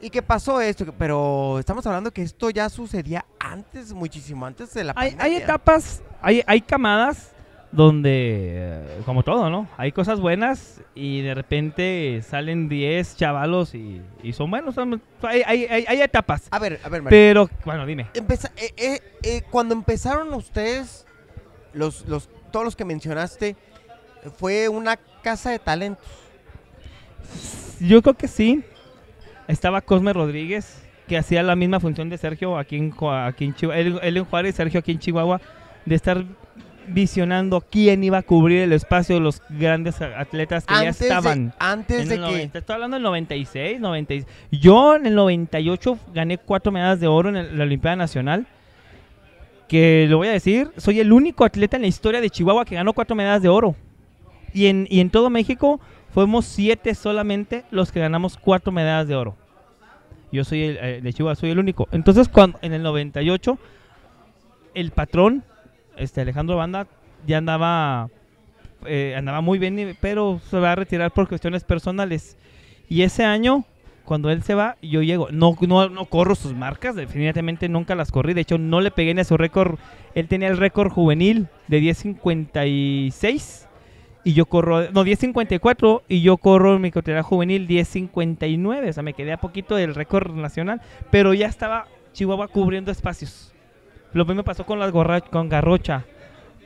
[0.00, 4.84] Y que pasó esto, pero estamos hablando que esto ya sucedía antes, muchísimo antes de
[4.84, 5.24] la Hay, pandemia.
[5.24, 7.31] hay etapas, hay, hay camadas
[7.72, 9.66] donde, eh, como todo, ¿no?
[9.78, 14.74] Hay cosas buenas y de repente salen 10 chavalos y, y son buenos.
[14.74, 16.48] son- hay, hay- hay- hay etapas.
[16.50, 17.10] A ver, a ver, Mario.
[17.16, 18.06] Pero, bueno, dime.
[18.14, 21.06] Empeza- eh, eh, eh, cuando empezaron ustedes,
[21.72, 23.56] los, los, todos los que mencionaste,
[24.36, 26.06] fue una casa de talentos.
[27.80, 28.62] Yo creo que sí.
[29.48, 33.80] Estaba Cosme Rodríguez, que hacía la misma función de Sergio aquí en, aquí en Chihuahua.
[33.80, 35.40] Él, él en Juárez, Sergio aquí en Chihuahua,
[35.84, 36.24] de estar
[36.88, 41.48] visionando quién iba a cubrir el espacio de los grandes atletas que Antes ya estaban.
[41.48, 42.20] de, antes de que...
[42.20, 44.26] 90, estoy hablando del 96, 96.
[44.50, 48.46] Yo en el 98 gané cuatro medallas de oro en el- la Olimpiada Nacional.
[49.68, 52.74] Que lo voy a decir, soy el único atleta en la historia de Chihuahua que
[52.74, 53.74] ganó cuatro medallas de oro.
[54.52, 55.80] Y en, y en todo México
[56.12, 59.34] fuimos siete solamente los que ganamos cuatro medallas de oro.
[60.30, 61.88] Yo soy el, eh, de Chihuahua, soy el único.
[61.90, 63.58] Entonces, cuando en el 98,
[64.74, 65.42] el patrón,
[65.96, 66.86] este Alejandro Banda,
[67.26, 68.08] ya andaba,
[68.86, 72.36] eh, andaba muy bien, pero se va a retirar por cuestiones personales.
[72.88, 73.64] Y ese año,
[74.04, 75.28] cuando él se va, yo llego.
[75.30, 78.34] No, no, no corro sus marcas, definitivamente nunca las corrí.
[78.34, 79.78] De hecho, no le pegué ni a su récord.
[80.14, 83.68] Él tenía el récord juvenil de 10.56
[84.24, 88.88] y yo corro, no, 10.54 y yo corro en mi categoría juvenil 10.59.
[88.88, 93.51] O sea, me quedé a poquito del récord nacional, pero ya estaba Chihuahua cubriendo espacios.
[94.14, 96.04] Lo mismo pasó con, las gorra- con Garrocha,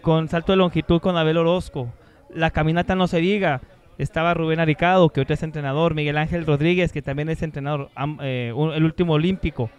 [0.03, 1.89] con salto de longitud con Abel Orozco.
[2.35, 3.61] La caminata no se diga.
[3.99, 5.95] Estaba Rubén Aricado, que ahorita es entrenador.
[5.95, 7.89] Miguel Ángel Rodríguez, que también es entrenador.
[8.21, 9.71] eh, un- el último olímpico.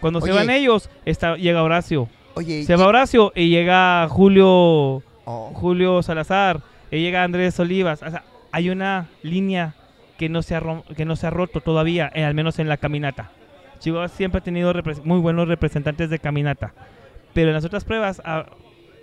[0.00, 2.08] Cuando se van ellos, está, llega Horacio.
[2.34, 4.46] Oye, Se va Horacio y llega Julio
[5.24, 6.60] oh, Julio Salazar,
[6.90, 8.02] y llega Andrés Olivas.
[8.02, 9.74] O sea, hay una línea
[10.18, 10.62] que no se ha,
[10.96, 13.30] que no se ha roto todavía, eh, al menos en la caminata.
[13.80, 14.72] Chihuahua siempre ha tenido
[15.04, 16.72] muy buenos representantes de caminata.
[17.34, 18.46] Pero en las otras pruebas, ah,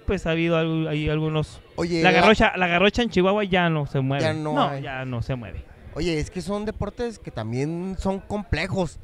[0.08, 1.62] pues ha habido algo- ahí algunos...
[1.76, 4.24] oye, La garrocha, la garrocha en Chihuahua ya no se mueve.
[4.24, 5.64] Ya no no, ya no se mueve.
[5.94, 9.00] Oye, es que son deportes que también son complejos.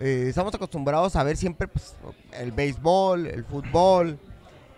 [0.00, 1.96] Eh, estamos acostumbrados a ver siempre pues,
[2.38, 4.18] el béisbol, el fútbol,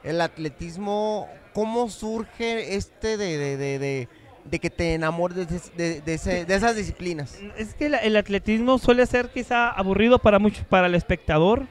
[0.04, 1.28] el atletismo.
[1.54, 4.08] ¿Cómo surge este de, de, de, de-
[4.44, 7.38] de que te enamores de, ese- de- de ese- de esas disciplinas?
[7.56, 11.66] Es que la- el atletismo suele ser quizá aburrido para mucho, para el espectador,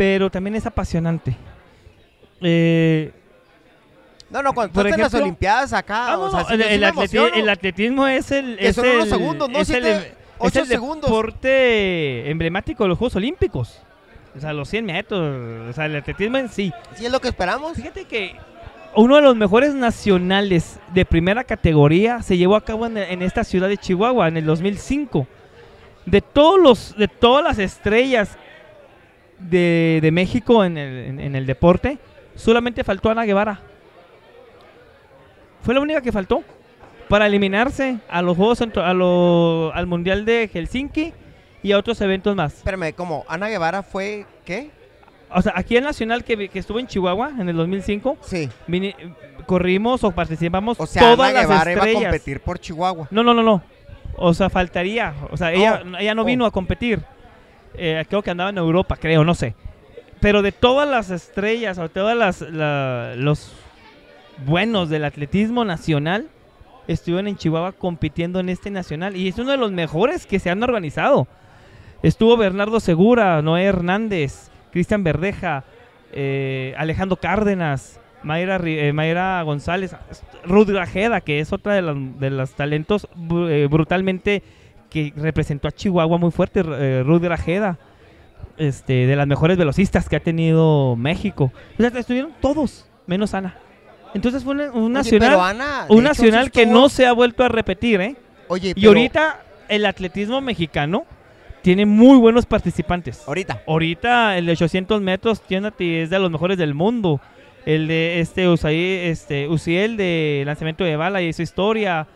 [0.00, 1.36] pero también es apasionante.
[2.40, 3.12] Eh,
[4.30, 6.62] No, no, cuando Por estás en las ejemplo- Olimpiadas acá, Ah, no, o sea, el,
[6.62, 9.58] el atleti- el atletismo es el, Que es son unos el- segundos, ¿no?
[9.58, 11.10] es Siete, el, es ocho segundos.
[11.10, 13.82] deporte emblemático de los Juegos Olímpicos.
[14.34, 16.72] O sea, los 100 metros, o sea, el atletismo en sí.
[16.94, 17.74] ¿Sí es lo que esperamos?
[17.76, 18.36] Fíjate que
[18.94, 23.44] uno de los mejores nacionales de primera categoría se llevó a cabo en, en esta
[23.44, 25.26] ciudad de Chihuahua en el 2005.
[26.06, 28.38] De todos los, de todas las estrellas
[29.40, 31.98] de, de México en el, en- en el deporte,
[32.34, 33.60] solamente faltó Ana Guevara.
[35.62, 36.42] Fue la única que faltó
[37.08, 41.12] para eliminarse a los Juegos a lo- al Mundial de Helsinki
[41.62, 42.54] y a otros eventos más.
[42.58, 43.24] Espérame, ¿cómo?
[43.28, 44.70] ¿Ana Guevara fue qué?
[45.32, 48.48] O sea, aquí el nacional que, que estuvo en Chihuahua en el 2005, Sí.
[48.66, 48.94] vini-
[49.46, 52.10] corrimos o participamos O sea, todas Ana las Guevara iba a estrellas.
[52.12, 53.08] competir por Chihuahua.
[53.10, 53.62] No, no, no, no.
[54.16, 55.14] O sea, faltaría.
[55.30, 56.24] O sea, ella, ella no oh.
[56.24, 57.00] vino a competir.
[57.82, 59.54] Eh, creo que andaba en Europa, creo, no sé.
[60.20, 63.52] Pero de todas las estrellas o todas las la- los
[64.44, 66.28] buenos del atletismo nacional
[66.88, 70.50] estuvieron en Chihuahua compitiendo en este nacional y es uno de los mejores que se
[70.50, 71.26] han organizado.
[72.02, 75.64] Estuvo Bernardo Segura, Noé Hernández, Cristian Verdeja,
[76.12, 79.96] eh, Alejandro Cárdenas, eh, Mayra González,
[80.44, 81.96] Ruth Grajeda, que es otra de, las-
[82.32, 84.42] los talentos bru- brutalmente
[84.90, 87.78] que representó a Chihuahua muy fuerte, eh, Ruth Grajeda,
[88.58, 91.52] este, de las mejores velocistas que ha tenido México.
[91.78, 93.56] O sea, estuvieron todos, menos Ana.
[94.12, 97.44] Entonces fue un, un Oye, nacional, pero Ana, un nacional que no se ha vuelto
[97.44, 98.16] a repetir, ¿eh?
[98.48, 101.06] Oye, Y ahorita el atletismo mexicano
[101.62, 103.22] tiene muy buenos participantes.
[103.26, 103.62] Ahorita.
[103.66, 107.20] Ahorita el de 800 metros tiene, es de los mejores del mundo.
[107.66, 112.08] El de este Usaí, este Uciel de lanzamiento de bala y su historia.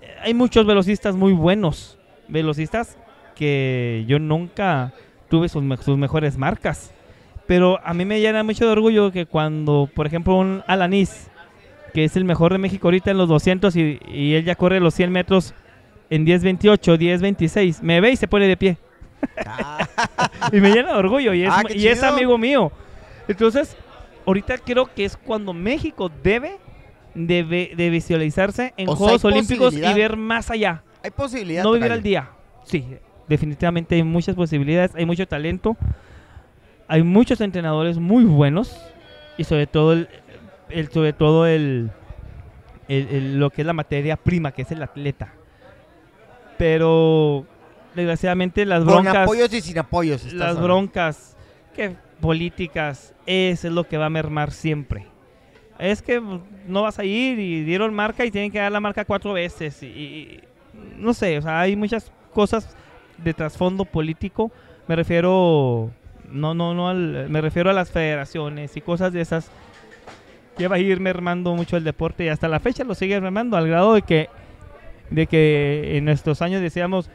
[0.00, 1.98] Eh, Hay muchos velocistas muy buenos.
[2.32, 2.96] Velocistas
[3.36, 4.92] que yo nunca
[5.28, 6.92] tuve sus, me- sus mejores marcas.
[7.46, 11.28] Pero a mí me llena mucho de orgullo que cuando, por ejemplo, un Alanis,
[11.92, 14.80] que es el mejor de México ahorita en los 200 y, y él ya corre
[14.80, 15.54] los 100 metros
[16.10, 18.76] en 10.28, 10.26, me ve y se pone de pie
[19.46, 19.86] Ah,
[20.52, 22.70] y me llena de orgullo y es, Ah, y es amigo mío.
[23.28, 23.76] Entonces,
[24.26, 26.58] ahorita creo que es cuando México debe
[27.14, 30.82] de, de visualizarse en O Juegos Olímpicos y ver más allá.
[31.02, 31.64] Hay posibilidad.
[31.64, 32.30] no vivir al día.
[32.64, 32.86] Sí,
[33.28, 35.76] definitivamente hay muchas posibilidades, hay mucho talento,
[36.88, 38.76] hay muchos entrenadores muy buenos
[39.38, 40.08] y sobre todo el,
[40.68, 41.90] el- sobre todo el,
[42.88, 45.32] lo que es la materia prima, que es el atleta.
[46.58, 47.46] Pero
[47.94, 50.24] desgraciadamente las Con broncas apoyos y sin apoyos.
[50.32, 50.62] las hablando.
[50.62, 51.36] broncas
[51.74, 55.06] que políticas, eso es lo que va a mermar siempre.
[55.78, 58.78] Es que pues, no vas a ir y dieron marca y tienen que dar la
[58.80, 59.82] marca cuatro veces.
[59.82, 60.40] Y, y-
[60.96, 62.76] no sé, o sea, hay muchas cosas
[63.18, 64.50] de trasfondo político.
[64.88, 65.90] Me refiero,
[66.30, 69.50] no, no, no, al- me refiero a las federaciones y cosas de esas
[70.56, 73.56] que va a ir mermando mucho el deporte y hasta la fecha lo sigue mermando
[73.56, 74.28] al grado de que,
[75.10, 77.08] de que en nuestros años decíamos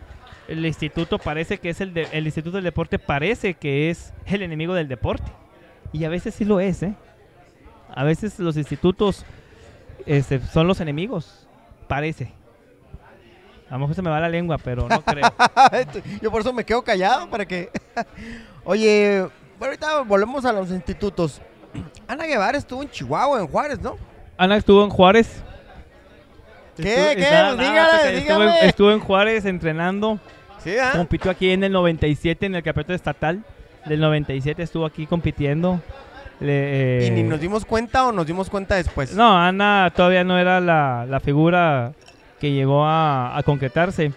[0.47, 4.41] el instituto parece que es el, de- el instituto del deporte parece que es el
[4.41, 5.31] enemigo del deporte
[5.93, 6.95] y a veces sí lo es ¿eh?
[7.93, 9.23] a veces los institutos
[10.07, 11.47] este, son los enemigos
[11.87, 12.31] parece
[13.69, 15.29] a lo mejor se me va la lengua pero no creo
[16.21, 17.69] Yo por eso me quedo callado para que.
[18.63, 19.19] Oye,
[19.59, 21.41] bueno, ahorita volvemos a los institutos.
[22.07, 23.97] Ana Guevara estuvo en Chihuahua, en Juárez, ¿no?
[24.37, 25.43] Ana estuvo en Juárez
[26.75, 26.83] ¿Qué?
[26.83, 27.21] Estuvo- ¿Qué?
[27.31, 28.65] nada, Pues nada, dígale, en, dígame.
[28.67, 30.19] estuvo en Juárez entrenando
[30.63, 30.91] Sí, ¿ah?
[30.95, 33.43] compitió aquí en el 97 en el campeonato estatal
[33.85, 35.81] del 97 estuvo aquí compitiendo
[36.39, 39.13] Le- ¿Y ni eh, nos dimos cuenta o nos dimos cuenta después?
[39.15, 41.93] No, Ana todavía no era la, la figura
[42.39, 44.11] que llegó a, a concretarse.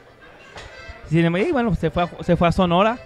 [1.09, 2.99] Sin embargo, y bueno, se fue, a, se fue a Sonora.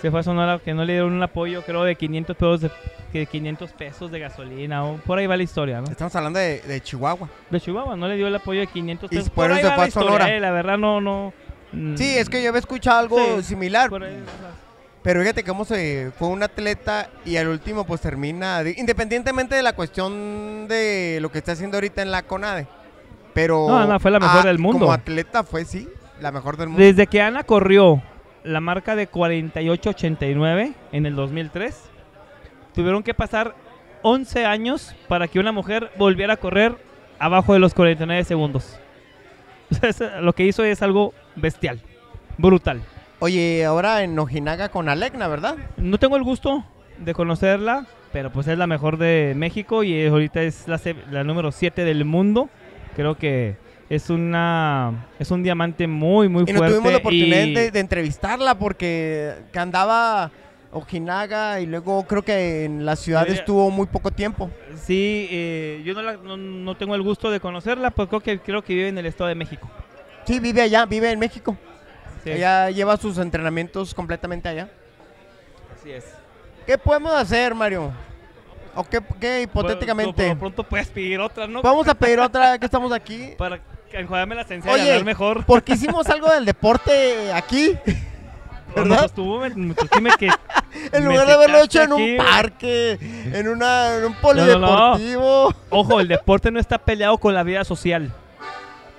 [0.00, 2.70] Se fue a Sonora que no le dieron un apoyo, creo, de 500 pesos de,
[3.12, 4.84] que 500 pesos de gasolina.
[4.84, 5.90] O por ahí va la historia, ¿no?
[5.90, 7.28] Estamos hablando de, de Chihuahua.
[7.50, 9.30] De Chihuahua no le dio el apoyo de 500 Y pesos.
[9.30, 10.14] por ahí eso se va fue la a Sonora.
[10.24, 11.32] historia, eh, La verdad, no, no.
[11.72, 13.88] mm, Sí, es que yo había escuchado algo Sí, similar.
[13.90, 14.50] por ahí, o sea,
[15.02, 19.62] Pero fíjate cómo se fue un atleta y al último pues termina, de- independientemente de
[19.62, 22.66] la cuestión de lo que está haciendo ahorita en la CONADE.
[23.34, 24.80] Pero No, Ana fue la mejor del mundo.
[24.80, 25.88] Como atleta fue sí,
[26.20, 26.82] la mejor del mundo.
[26.82, 28.02] Desde que Ana corrió
[28.44, 31.90] la marca de 48.89 en el 2003,
[32.74, 33.54] tuvieron que pasar
[34.02, 36.76] 11 años para que una mujer volviera a correr
[37.18, 38.78] abajo de los 49 segundos.
[40.20, 41.80] Lo que hizo es algo bestial,
[42.38, 42.82] brutal.
[43.20, 45.56] Oye, ahora en Ojinaga con Alecna, ¿verdad?
[45.76, 46.64] No tengo el gusto
[46.98, 50.78] de conocerla, pero pues es la mejor de México y ahorita es la,
[51.10, 52.50] la número 7 del mundo.
[52.94, 53.56] Creo que
[53.90, 57.70] es una es un diamante muy muy Y no fuerte tuvimos la oportunidad y- de,
[57.70, 60.30] de entrevistarla porque que andaba
[60.72, 64.50] Ojinaga y luego creo que en la ciudad estuvo muy poco tiempo.
[64.74, 68.38] Sí, eh, yo no, la- no- no tengo el gusto de conocerla, pues creo que
[68.40, 69.70] creo que vive en el Estado de México.
[70.26, 71.56] Sí, vive allá, vive en México.
[72.24, 74.68] Sí, Ella lleva sus entrenamientos completamente allá.
[75.78, 76.04] así es.
[76.66, 77.92] ¿Qué podemos hacer, Mario?
[78.74, 80.12] ¿O qué, qué hipotéticamente?
[80.12, 81.62] Por, por lo pronto puedes pedir otra, ¿no?
[81.62, 83.34] Vamos a pedir otra que estamos aquí.
[83.38, 83.60] Para
[83.92, 85.44] enjuagarme la ciencia y Oye, ganar mejor.
[85.44, 87.76] porque hicimos algo del deporte aquí.
[88.74, 89.10] ¿verdad?
[89.14, 90.28] pues que
[90.92, 92.98] En lugar de haberlo hecho en un parque,
[93.32, 94.20] en, una, en un no, no.
[94.20, 95.54] polideportivo.
[95.70, 98.12] Ojo, el deporte no está peleado con la vida social.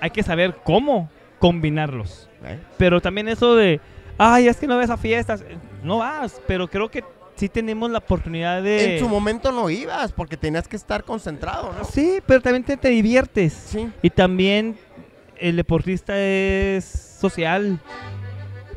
[0.00, 2.28] Hay que saber cómo combinarlos.
[2.44, 2.58] ¿Eh?
[2.78, 3.80] Pero también eso de,
[4.18, 5.44] ay, es que no ves a fiestas.
[5.82, 7.04] No vas, pero creo que
[7.36, 8.94] sí tenemos la oportunidad de...
[8.94, 11.84] En su momento no ibas porque tenías que estar concentrado, ¿no?
[11.84, 13.52] Sí, pero también te, te diviertes.
[13.52, 13.88] Sí.
[14.02, 14.76] Y también
[15.38, 16.84] el deportista es
[17.20, 17.78] social.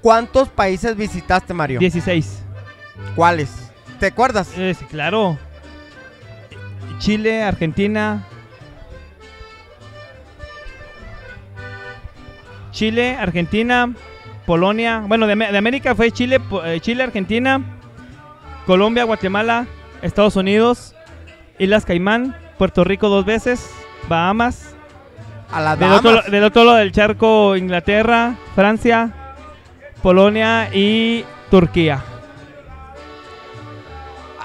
[0.01, 1.79] ¿Cuántos países visitaste, Mario?
[1.79, 2.43] 16.
[3.15, 3.71] ¿Cuáles?
[3.99, 4.51] ¿Te acuerdas?
[4.57, 5.37] Eh, sí, claro.
[6.99, 8.25] Chile, Argentina.
[12.71, 13.93] Chile, Argentina,
[14.45, 15.03] Polonia.
[15.05, 17.78] Bueno, de, de América fue Chile, eh, Chile, Argentina,
[18.69, 19.65] Colombia, Guatemala,
[20.03, 20.93] Estados Unidos,
[21.58, 23.67] Islas Caimán, Puerto Rico dos veces,
[24.08, 24.75] Bahamas.
[25.51, 29.12] A la Del otro, del otro lado del charco, Inglaterra, Francia,
[30.03, 32.03] Polonia y Turquía.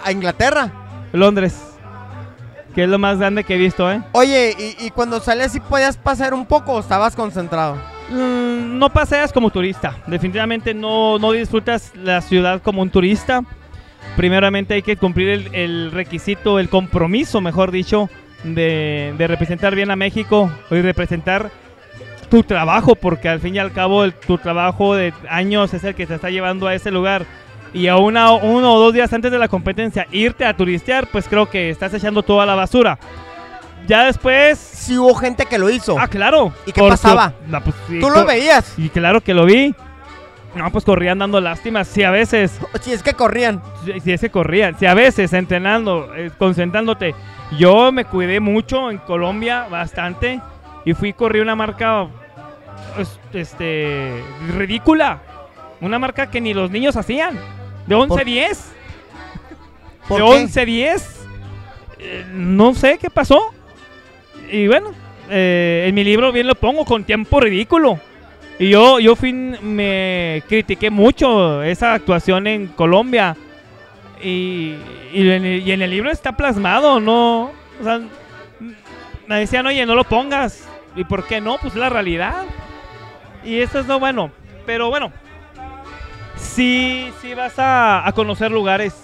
[0.02, 0.72] A Inglaterra.
[1.12, 1.60] Londres.
[2.74, 4.00] Que es lo más grande que he visto, ¿eh?
[4.12, 7.76] Oye, ¿y, y cuando salías sí podías pasar un poco o estabas concentrado?
[8.08, 9.98] Mm, no paseas como turista.
[10.06, 13.44] Definitivamente no, no disfrutas la ciudad como un turista.
[14.16, 18.08] Primeramente hay que cumplir el, el requisito, el compromiso, mejor dicho,
[18.44, 21.50] de, de representar bien a México y representar
[22.30, 25.94] tu trabajo, porque al fin y al cabo el- tu trabajo de años es el
[25.94, 27.26] que te está llevando a ese lugar.
[27.72, 31.26] Y a una, uno o dos días antes de la competencia irte a turistear, pues
[31.28, 32.98] creo que estás echando toda la basura.
[33.86, 35.98] Ya después Sí hubo gente que lo hizo.
[35.98, 36.52] Ah, claro.
[36.66, 37.34] ¿Y qué pasaba?
[37.50, 38.74] su- pues, sí, ¿Tú lo veías?
[38.78, 39.74] Y claro que lo vi.
[40.54, 41.88] No, pues corrían dando lástimas.
[41.88, 42.58] Sí, a veces.
[42.80, 43.60] Si es que corrían.
[43.84, 44.78] Si si es que corrían.
[44.78, 47.14] Si a veces entrenando, eh, concentrándote.
[47.58, 50.40] Yo me cuidé mucho en Colombia, bastante.
[50.84, 52.06] Y fui corrí una marca.
[52.98, 54.22] es- Este.
[54.56, 55.20] Ridícula.
[55.80, 57.38] Una marca que ni los niños hacían.
[57.86, 58.72] De 11-10.
[60.08, 60.44] ¿Por de qué?
[60.44, 61.26] 11-10.
[61.98, 63.52] Eh, no sé qué pasó.
[64.50, 64.92] Y bueno,
[65.30, 67.98] eh, en mi libro bien lo pongo con tiempo ridículo.
[68.58, 73.36] Y yo, yo fui, me critiqué mucho esa actuación en Colombia.
[74.22, 74.76] Y,
[75.12, 77.50] y en, el, libro está plasmado, ¿no?
[77.80, 78.00] O sea,
[79.26, 80.68] me decían, oye, no lo pongas.
[80.94, 81.58] ¿Y por qué no?
[81.58, 82.44] Pues es la realidad.
[83.44, 84.30] Y eso es lo bueno.
[84.64, 85.12] Pero bueno,
[86.36, 88.94] sí, sí vas a, a conocer lugares,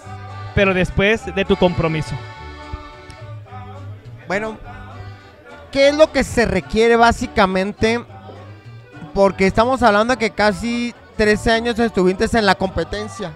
[0.55, 2.15] pero después de tu compromiso.
[4.27, 4.57] Bueno,
[5.71, 7.99] ¿qué es lo que se requiere básicamente?
[9.13, 13.33] Porque estamos hablando que casi 13 años estuviste en la competencia.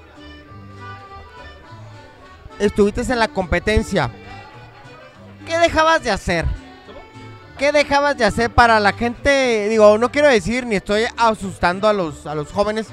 [2.60, 4.10] Estuviste en la competencia.
[5.46, 6.46] ¿Qué dejabas de hacer?
[7.58, 9.70] ¿Qué dejabas de hacer para la gente?
[9.70, 12.88] Digo, no quiero decir ni estoy asustando a los, a los jóvenes,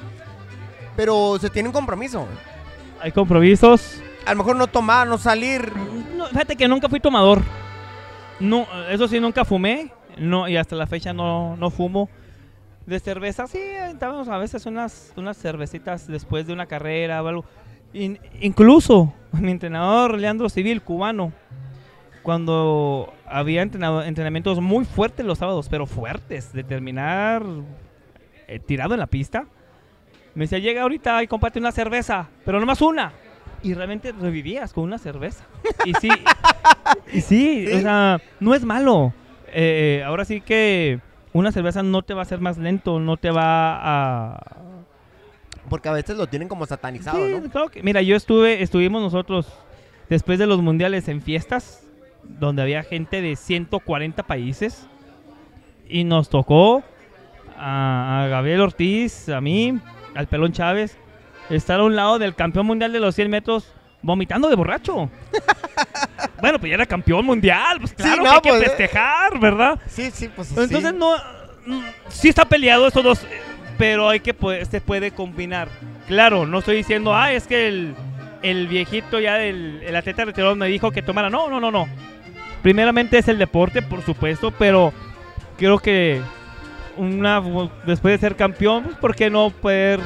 [0.96, 2.26] pero se tiene un compromiso.
[3.00, 4.00] Hay compromisos.
[4.24, 5.72] A lo mejor no tomar, no salir.
[6.16, 7.42] No, fíjate que nunca fui tomador.
[8.38, 9.92] No, eso sí, nunca fumé.
[10.16, 12.08] No, y hasta la fecha no, no fumo.
[12.86, 17.44] De cerveza, sí, aventábamos a veces unas, unas cervecitas después de una carrera o algo.
[17.92, 21.32] In- incluso mi entrenador, Leandro Civil, cubano,
[22.22, 27.42] cuando había entrenado, entrenamientos muy fuertes los sábados, pero fuertes, de terminar
[28.48, 29.46] eh, tirado en la pista,
[30.34, 33.12] me decía, llega ahorita y comparte una cerveza, pero nomás una.
[33.62, 35.44] Y realmente revivías con una cerveza.
[35.84, 36.08] Y sí,
[37.12, 37.72] y sí, ¿Sí?
[37.74, 39.12] o sea, no es malo.
[39.48, 41.00] Eh, ahora sí que
[41.32, 44.56] una cerveza no te va a hacer más lento, no te va a...
[45.68, 47.50] Porque a veces lo tienen como satanizado, Sí, ¿no?
[47.50, 49.46] claro que- mira, yo estuve, estuvimos nosotros
[50.08, 51.82] después de los mundiales en fiestas,
[52.24, 54.86] donde había gente de 140 países,
[55.88, 56.82] y nos tocó
[57.56, 59.78] a, a Gabriel Ortiz, a mí,
[60.14, 60.98] al Pelón Chávez,
[61.50, 65.08] estar a un lado del campeón mundial de los 100 metros vomitando de borracho.
[66.42, 68.68] bueno, pues ya era campeón mundial, pues claro no, que hay pues, que eh.
[68.68, 69.78] festejar, ¿verdad?
[69.86, 70.54] Sí, sí, pues sí.
[70.58, 71.14] Entonces no,
[72.08, 73.26] sí está peleado estos dos,
[73.78, 75.68] pero hay que poder- se puede combinar.
[76.08, 77.94] Claro, no estoy diciendo, ah, es que el,
[78.42, 81.30] el viejito ya del el atleta retirado me dijo que tomara.
[81.30, 81.86] No, no, no, no.
[82.60, 84.92] Primeramente es el deporte, por supuesto, pero
[85.56, 86.20] creo que
[86.96, 87.40] una
[87.86, 90.00] después de ser campeón, pues, ¿por qué no poder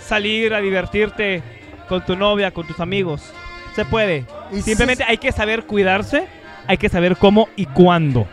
[0.00, 1.42] salir a divertirte
[1.88, 3.32] con tu novia, con tus amigos?
[3.80, 4.26] Se puede.
[4.52, 6.26] Y Simplemente hay que saber cuidarse,
[6.66, 8.28] hay que saber cómo y cuándo.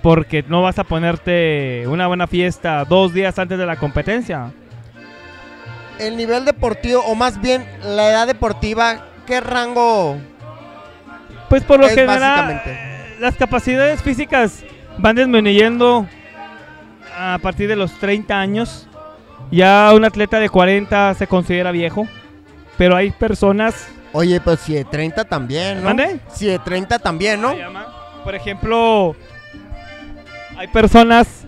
[0.00, 4.52] Porque no vas a ponerte una buena fiesta dos días antes de la competencia.
[5.98, 10.16] el nivel deportivo, o más bien la edad deportiva, ¿qué rango
[11.50, 12.62] Pues por lo Es general,
[13.20, 14.64] las capacidades físicas
[14.96, 16.06] van disminuyendo
[17.18, 18.88] a partir de los 30 años.
[19.50, 22.08] Ya un atleta de 40 se considera viejo,
[22.78, 23.88] pero hay personas...
[24.14, 25.84] Oye, pues si de 30 también, ¿no?
[25.88, 26.20] ¿Mande?
[26.32, 27.52] Si de 30 también, ¿no?
[28.22, 29.14] Por ejemplo,
[30.56, 31.44] hay personas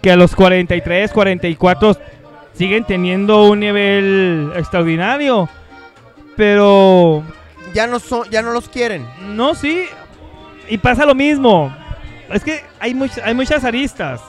[0.00, 1.96] que a los 43, 44
[2.54, 5.48] siguen teniendo un nivel extraordinario,
[6.36, 7.22] pero
[7.74, 9.04] Ya no son, ya no los quieren.
[9.20, 9.84] No, sí.
[10.68, 11.74] Y pasa lo mismo.
[12.30, 14.20] Es que hay, much- hay muchas aristas.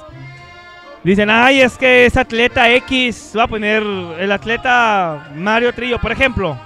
[1.04, 3.34] Dicen, ay, es que es atleta X.
[3.38, 6.58] Va a poner el atleta Mario Trillo, por ejemplo.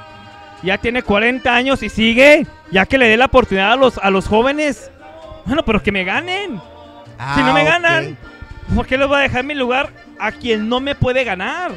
[0.63, 2.45] Ya tiene 40 años y sigue.
[2.71, 4.91] Ya que le dé la oportunidad a los, a los jóvenes.
[5.45, 6.59] Bueno, pero que me ganen.
[7.35, 8.17] Si no me Ah, ganan.
[8.75, 9.89] ¿por qué les voy a dejar mi lugar
[10.19, 11.71] a quien no me puede ganar?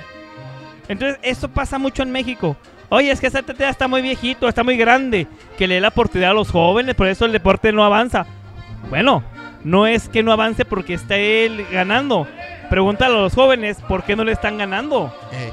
[0.89, 2.57] Entonces, eso pasa mucho en México.
[2.91, 5.27] Oye, es que ese atleta está muy viejito, está muy grande.
[5.57, 8.27] Que le dé la oportunidad a los jóvenes, por eso el deporte no avanza.
[8.91, 9.23] Bueno,
[9.65, 12.27] no es que no avance porque está él ganando.
[12.69, 15.15] Pregúntale a los jóvenes por qué no le están ganando.
[15.33, 15.51] Eh,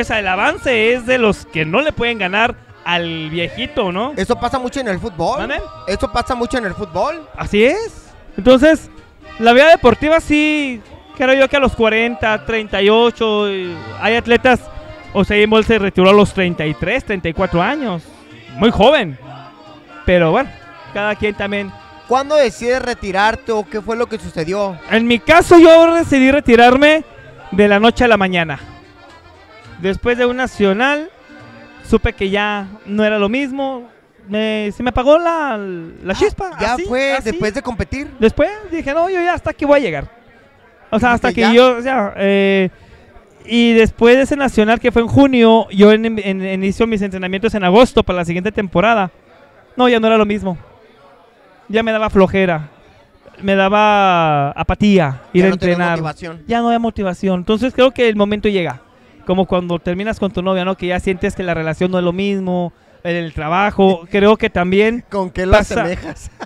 [0.00, 2.54] Esa, el avance es de los que no le pueden ganar
[2.84, 4.12] al viejito, ¿no?
[4.16, 5.38] Eso pasa mucho en el fútbol.
[5.38, 5.60] ¿Mande?
[5.86, 7.28] Eso pasa mucho en el fútbol.
[7.36, 8.12] Así es.
[8.36, 8.90] Entonces,
[9.38, 10.80] la vida deportiva sí,
[11.16, 14.60] creo yo que a los 40, 38, eh, hay atletas,
[15.12, 18.02] o sea, Bolt se retiró a los 33, 34 años.
[18.56, 19.18] Muy joven.
[20.04, 20.50] Pero bueno,
[20.92, 21.72] cada quien también.
[22.08, 24.76] ¿Cuándo decides retirarte o qué fue lo que sucedió?
[24.90, 27.04] En mi caso yo decidí retirarme
[27.52, 28.58] de la noche a la mañana.
[29.80, 31.10] Después de un nacional,
[31.84, 33.88] supe que ya no era lo mismo.
[34.28, 36.50] Me- se me apagó la, la chispa.
[36.60, 37.30] ¿Ya así, fue así.
[37.30, 38.08] después de competir?
[38.20, 40.08] Después dije, no, yo ya hasta aquí voy a llegar.
[40.90, 41.52] O sea, hasta que ¿Ya?
[41.52, 42.68] yo, o sea, eh,
[43.44, 47.54] y después de ese nacional que fue en junio, yo en, en- inicio mis entrenamientos
[47.54, 49.10] en agosto para la siguiente temporada.
[49.76, 50.56] No, ya no era lo mismo.
[51.68, 52.68] Ya me daba flojera.
[53.40, 55.90] Me daba apatía ir Ya a no entrenar.
[55.92, 56.42] motivación.
[56.46, 57.40] Ya no había motivación.
[57.40, 58.80] Entonces creo que el momento llega.
[59.26, 60.76] Como cuando terminas con tu novia, ¿no?
[60.76, 62.72] Que ya sientes que la relación no es lo mismo.
[63.04, 64.06] En el trabajo.
[64.10, 65.04] Creo que también.
[65.10, 65.82] ¿Con qué lo Pasa.
[65.82, 66.30] asemejas?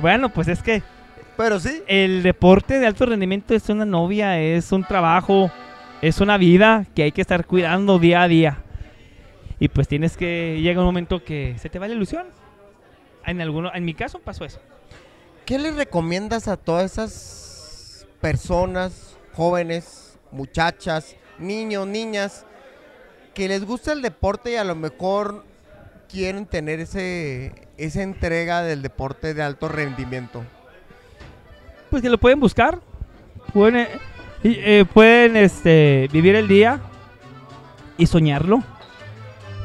[0.00, 0.82] Bueno, pues es que
[1.36, 1.82] Pero sí.
[1.86, 5.50] el deporte de alto rendimiento es una novia, es un trabajo,
[6.02, 8.58] es una vida que hay que estar cuidando día a día.
[9.58, 12.26] Y pues tienes que llega un momento que se te va la ilusión.
[13.26, 14.60] En alguno, en mi caso pasó eso.
[15.44, 22.44] ¿Qué le recomiendas a todas esas personas, jóvenes, muchachas, niños, niñas,
[23.34, 25.44] que les gusta el deporte y a lo mejor
[26.10, 30.44] quieren tener ese, esa entrega del deporte de alto rendimiento?
[31.88, 32.80] Pues que lo pueden buscar,
[33.52, 33.88] pueden, eh,
[34.44, 36.80] eh, pueden este, vivir el día
[37.96, 38.62] y soñarlo,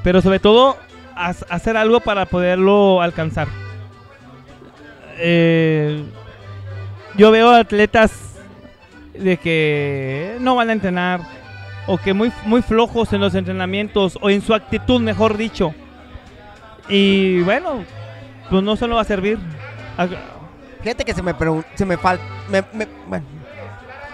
[0.03, 0.77] pero sobre todo
[1.15, 3.47] hacer algo para poderlo alcanzar.
[5.17, 6.03] Eh,
[7.15, 8.34] yo veo atletas
[9.19, 11.21] de que no van a entrenar
[11.87, 15.73] o que muy, muy flojos en los entrenamientos o en su actitud, mejor dicho.
[16.89, 17.83] Y bueno,
[18.49, 19.39] pues no solo va a servir.
[20.81, 21.33] Fíjate que se me
[21.75, 21.97] se me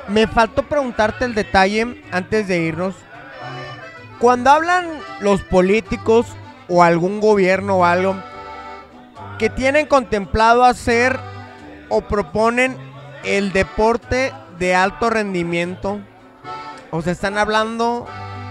[0.08, 2.96] me faltó preguntarte el detalle antes de irnos.
[4.20, 4.88] Cuando hablan
[5.20, 6.28] los políticos
[6.68, 8.16] o algún gobierno o algo
[9.40, 11.20] que tienen contemplado hacer
[11.90, 12.78] o proponen
[13.24, 14.32] el deporte
[14.62, 16.00] de alto rendimiento,
[16.92, 18.06] o se están hablando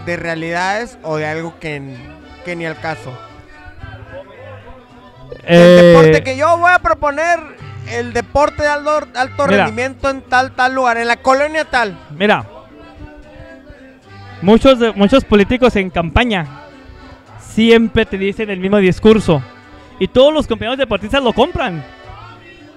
[0.07, 1.97] de realidades o de algo que,
[2.45, 3.17] que ni al caso.
[5.45, 7.39] El Eh, deporte que yo voy a proponer,
[7.93, 9.65] el deporte de alto, alto Mira.
[9.67, 11.97] rendimiento en tal, tal lugar, en la colonia tal.
[12.11, 12.45] Mira,
[14.43, 16.45] muchos, de- muchos políticos en campaña
[17.39, 19.41] siempre te dicen el mismo discurso
[20.01, 21.85] y todos los compañeros deportistas lo compran.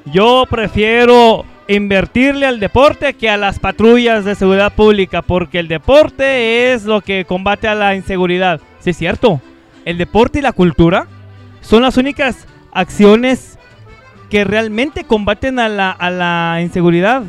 [0.05, 6.73] Yo prefiero invertirle al deporte que a las patrullas de seguridad pública porque el deporte
[6.73, 8.59] es lo que combate a la inseguridad.
[8.79, 9.41] Sí, es cierto.
[9.85, 11.07] El deporte y la cultura
[11.61, 13.57] son las únicas acciones
[14.29, 17.23] que realmente combaten a la, a la inseguridad.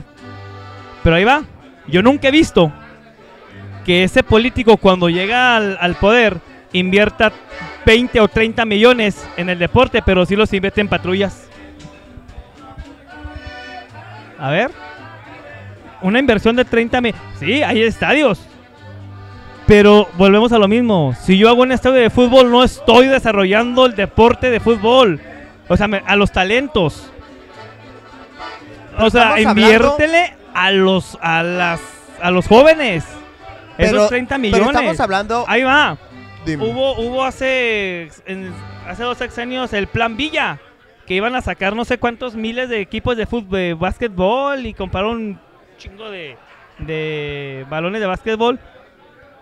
[1.03, 1.45] Pero ahí va.
[1.87, 2.73] Yo nunca he visto
[3.85, 6.39] que ese político cuando llega al, al poder
[6.73, 7.33] invierta
[7.87, 11.49] 20 o 30 millones en el deporte, pero sí los invierte en patrullas.
[14.39, 14.71] A ver.
[16.03, 17.23] Una inversión de 30 millones.
[17.39, 18.41] Sí, hay estadios.
[19.67, 21.15] Pero volvemos a lo mismo.
[21.23, 25.21] Si yo hago un estadio de fútbol, no estoy desarrollando el deporte de fútbol.
[25.69, 27.11] O sea, me- a los talentos.
[28.99, 31.81] O sea, hablando- inviértele a los a las
[32.21, 33.05] a los jóvenes.
[33.77, 34.69] Pero- Esos 30 Pero millones.
[34.69, 35.97] estamos hablando, Ahí va.
[36.47, 36.63] Dime.
[36.65, 38.53] Hubo, hubo hace, en-
[38.87, 40.59] hace dos sexenios el plan Villa,
[41.07, 44.75] que iban a sacar no sé cuántos miles de equipos de fútbol, de básquetbol y
[44.75, 45.41] compraron un
[45.77, 46.37] chingo de,
[46.79, 48.59] de balones de básquetbol.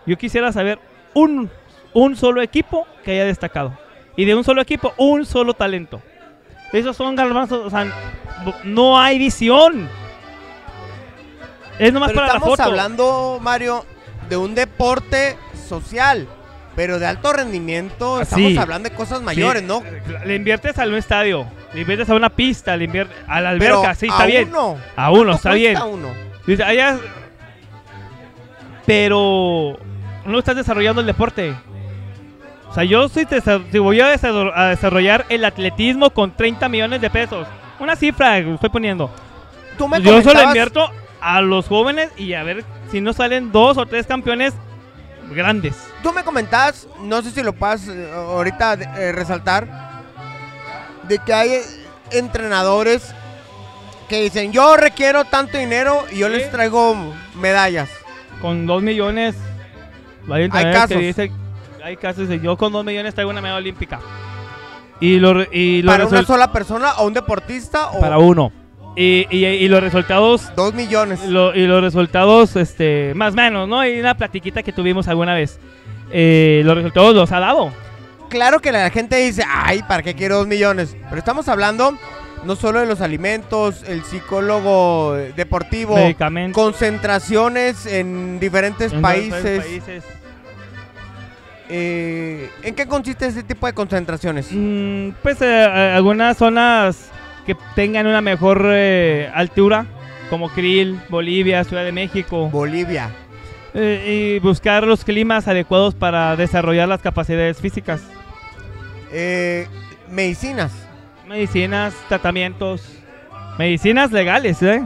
[0.07, 0.79] Yo quisiera saber
[1.15, 1.51] un,
[1.93, 3.79] un solo equipo que haya destacado.
[4.17, 6.03] Y de un solo equipo, un solo talento.
[6.73, 7.87] Esos son garbanzos, o sea,
[8.65, 9.89] no hay visión.
[11.79, 12.69] Es nomás Pero para la estamos foto.
[12.69, 13.85] hablando, Mario,
[14.29, 15.37] de un deporte
[15.69, 16.27] social,
[16.77, 18.17] pero de alto rendimiento.
[18.19, 18.59] Ah, Estamos sí.
[18.59, 19.83] hablando de cosas mayores, Sí, ¿no?
[20.25, 23.77] Le inviertes a un estadio, le inviertes a una pista, le inviertes a la Pero
[23.77, 24.49] alberca, sí, está a bien.
[24.49, 24.79] Uno.
[24.97, 25.73] A uno, ¿Cuánto está bien.
[25.75, 26.09] cuesta uno?
[26.47, 26.99] Dice, allá-
[28.87, 29.79] Pero
[30.27, 31.55] no estás desarrollando el deporte.
[32.69, 33.25] O sea, yo si
[33.79, 37.47] voy a desarro- a desarrollar el atletismo con 30 millones de pesos.
[37.79, 39.11] Una cifra que estoy poniendo.
[39.77, 43.77] Tú me Yo solo invierto a los jóvenes y a ver si no salen dos
[43.79, 44.55] o tres campeones
[45.31, 45.77] grandes.
[46.03, 49.69] Tú me comentabas, no sé si lo puedas eh, ahorita eh, resaltar,
[51.09, 51.59] de que hay
[52.11, 53.15] entrenadores
[54.09, 56.35] que dicen, yo requiero tanto dinero y yo Sí.
[56.35, 56.97] les traigo
[57.37, 57.89] medallas.
[58.41, 59.37] Con dos millones.
[60.31, 60.97] Hay, entrenadores casos.
[60.99, 61.33] Que dicen,
[61.85, 64.01] hay casos de yo con dos millones traigo una medalla olímpica.
[65.01, 68.53] Y lo, re- y lo ¿Para una sola persona o un deportista o para uno.
[68.95, 71.25] Y, y- y los resultados dos millones?
[71.27, 73.85] lo- y los resultados este más o menos, ¿no?
[73.87, 75.59] Y una platiquita que tuvimos alguna vez.
[76.13, 77.73] Eh, los resultados los ha dado.
[78.29, 80.97] Claro que la gente dice, ay, ¿para qué quiero dos millones?
[81.09, 81.97] Pero estamos hablando
[82.45, 86.61] no solo de los alimentos, el psicólogo eh, deportivo, Medicamentos.
[86.63, 89.61] concentraciones en diferentes en países.
[89.61, 90.05] países.
[91.69, 94.49] Eh, ¿En qué consiste ese tipo de concentraciones?
[94.51, 97.09] Mm, pues eh, a- algunas zonas
[97.47, 99.87] que tengan una mejor eh, altura,
[100.29, 102.49] como Krill, Bolivia, Ciudad de México.
[102.51, 103.11] Bolivia.
[103.75, 108.03] Eh, y buscar los climas adecuados para desarrollar las capacidades físicas.
[109.11, 109.67] Eh,
[110.11, 110.73] medicinas.
[111.27, 112.83] Medicinas, tratamientos.
[113.59, 114.83] Medicinas legales, ¿eh?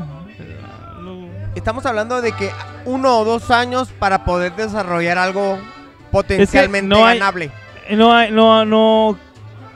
[1.00, 2.50] No- Estamos hablando de que
[2.84, 5.58] uno o dos años para poder desarrollar algo
[6.12, 7.50] potencialmente no hay- ganable.
[7.88, 9.18] Eh, No, hay- no, no,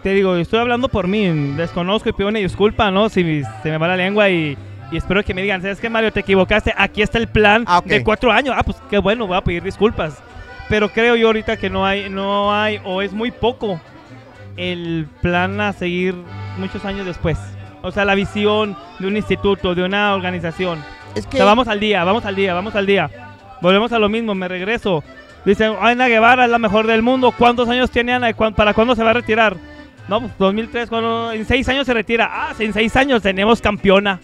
[0.02, 3.08] te digo, estoy hablando por mí, desconozco y pido una disculpa, ¿no?
[3.08, 4.56] Si se me va la lengua y,
[4.90, 6.12] y espero que me digan, ¿sabes qué, Mario?
[6.12, 7.86] Te equivocaste, aquí está el plan Ah, ok.
[7.86, 8.54] de cuatro años.
[8.58, 10.20] Ah, pues qué bueno, voy a pedir disculpas.
[10.68, 13.80] Pero creo yo ahorita que no hay, no hay, o es muy poco
[14.56, 16.14] el plan a seguir
[16.58, 17.38] muchos años después.
[17.82, 20.82] O sea, la visión de un instituto, de una organización.
[21.14, 23.10] Es O que sea, vamos al día, vamos al día, vamos al día.
[23.62, 25.02] Volvemos a lo mismo, me regreso.
[25.44, 27.32] Dicen, Ana Guevara es la mejor del mundo.
[27.36, 28.32] ¿Cuántos años tiene Ana?
[28.34, 29.56] ¿Para cuándo se va a retirar?
[30.08, 32.28] No, pues 2003, cuando, en seis años se retira.
[32.30, 34.20] Ah, en seis años tenemos campeona.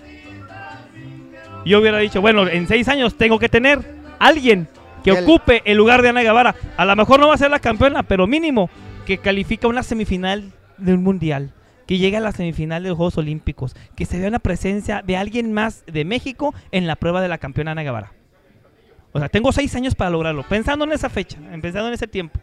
[1.67, 3.81] Yo hubiera dicho, bueno, en seis años tengo que tener
[4.19, 4.69] alguien
[5.05, 6.55] que El- ocupe el lugar de Ana Guevara.
[6.77, 8.71] A lo mejor no va a ser la campeona, pero mínimo
[9.05, 11.53] que califica una semifinal de un mundial.
[11.87, 13.77] Que llegue a la semifinal de los Juegos Olímpicos.
[13.95, 17.39] Que se vea una presencia de alguien más de México en la prueba de la
[17.39, 18.13] campeona Ana Guevara.
[19.13, 20.43] O sea, tengo seis años para lograrlo.
[20.49, 22.41] Pensando en esa fecha, pensando en ese tiempo.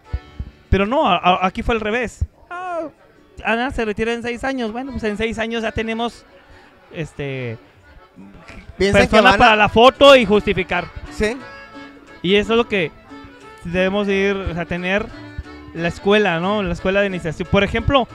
[0.70, 2.26] Pero no, a- a- aquí fue al revés.
[2.50, 2.88] Ah,
[3.44, 4.72] Ana se retira en seis años.
[4.72, 6.26] Bueno, pues en seis años ya tenemos
[6.94, 7.58] este
[8.78, 9.56] piensan que persona van para a...
[9.56, 10.86] la foto y justificar.
[11.12, 11.38] Sí.
[12.22, 12.92] Y eso es lo que
[13.64, 15.06] debemos ir o sea, tener
[15.74, 16.64] la escuela, ¿no?
[16.64, 17.48] La escuela de iniciación.
[17.52, 18.08] Por ejemplo,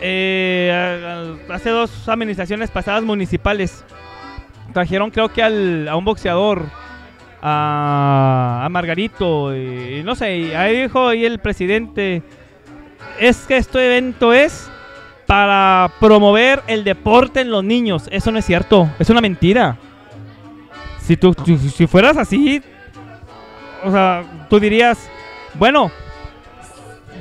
[0.00, 3.84] eh, hace dos administraciones pasadas municipales
[4.72, 6.64] trajeron creo que al, a un boxeador,
[7.42, 12.22] a, a Margarito, y, y no sé, y ahí dijo ahí el presidente,
[13.18, 14.70] es que este evento es
[15.30, 18.08] para promover el deporte en los niños.
[18.10, 19.78] Eso no es cierto, es una mentira.
[20.98, 21.32] Si tú,
[21.72, 22.60] si fueras así,
[23.84, 25.08] o sea, tú dirías,
[25.54, 25.92] bueno,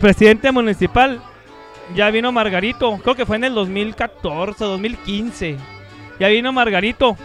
[0.01, 1.22] presidente municipal,
[1.93, 5.57] ya vino Margarito, creo que fue en el 2014, 2015.
[6.20, 7.16] Ya vino Margarito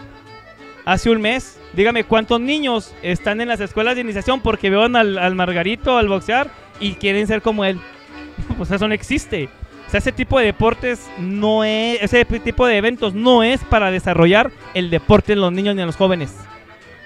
[0.85, 1.59] hace un mes.
[1.73, 6.09] Dígame cuántos niños están en las escuelas de iniciación porque vean al, al Margarito al
[6.09, 7.79] boxear y quieren ser como él.
[8.57, 9.49] Pues eso no existe.
[9.87, 13.91] O sea, ese tipo de deportes no es, ese tipo de eventos no es para
[13.91, 16.35] desarrollar el deporte en los niños ni en los jóvenes.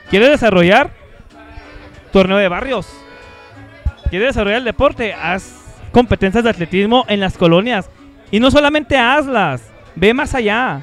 [0.10, 0.92] ¿Quieres desarrollar?
[2.12, 2.88] Torneo de barrios.
[4.10, 5.14] ¿Quieres desarrollar el deporte?
[5.14, 5.56] Haz
[5.92, 7.90] competencias de atletismo en las colonias.
[8.32, 9.62] Y no solamente hazlas,
[9.96, 10.82] ve más allá.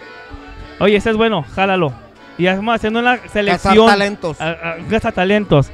[0.78, 1.92] Oye, ese es bueno, jálalo.
[2.38, 3.86] Y vamos haciendo una selección.
[3.86, 4.40] talentos.
[4.40, 5.70] a- a- gasta talentos.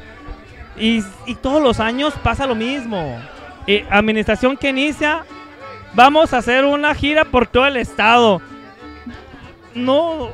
[0.78, 3.18] Y, y todos los años pasa lo mismo.
[3.66, 5.24] Eh, administración que inicia,
[5.94, 8.40] vamos a hacer una gira por todo el estado.
[9.74, 10.30] No,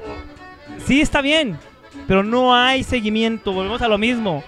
[0.78, 1.58] sí está bien,
[2.06, 4.42] pero no hay seguimiento, volvemos a lo mismo.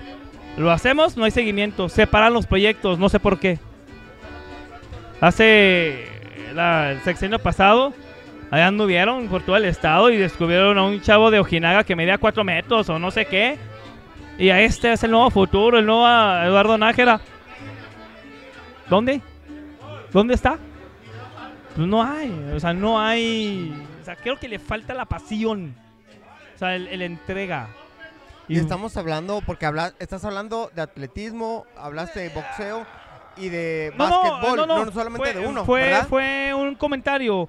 [0.57, 1.89] Lo hacemos, no hay seguimiento.
[1.89, 3.59] Separan los proyectos, no sé por qué.
[5.21, 6.07] Hace
[6.55, 7.93] la- el sexenio pasado,
[8.51, 12.19] allá anduvieron por todo el estado y descubrieron a un chavo de Ojinaga que medía
[12.19, 13.59] 4 metros o no sé qué.
[14.39, 17.21] Y a este es el nuevo futuro, el nuevo Eduardo Nájera.
[18.89, 19.21] ¿Dónde?
[20.13, 20.59] ¿Dónde está?
[21.87, 23.73] No hay, o sea, no hay.
[24.01, 25.75] O sea, creo que le falta la pasión.
[26.55, 27.69] O sea, el, el entrega.
[28.49, 32.85] Y estamos hablando, porque habla, estás hablando de atletismo, hablaste de boxeo
[33.37, 36.09] y de No, no, básquetbol, no, no, no, solamente fue, de uno, Fue, ¿verdad?
[36.09, 37.49] fue un comentario.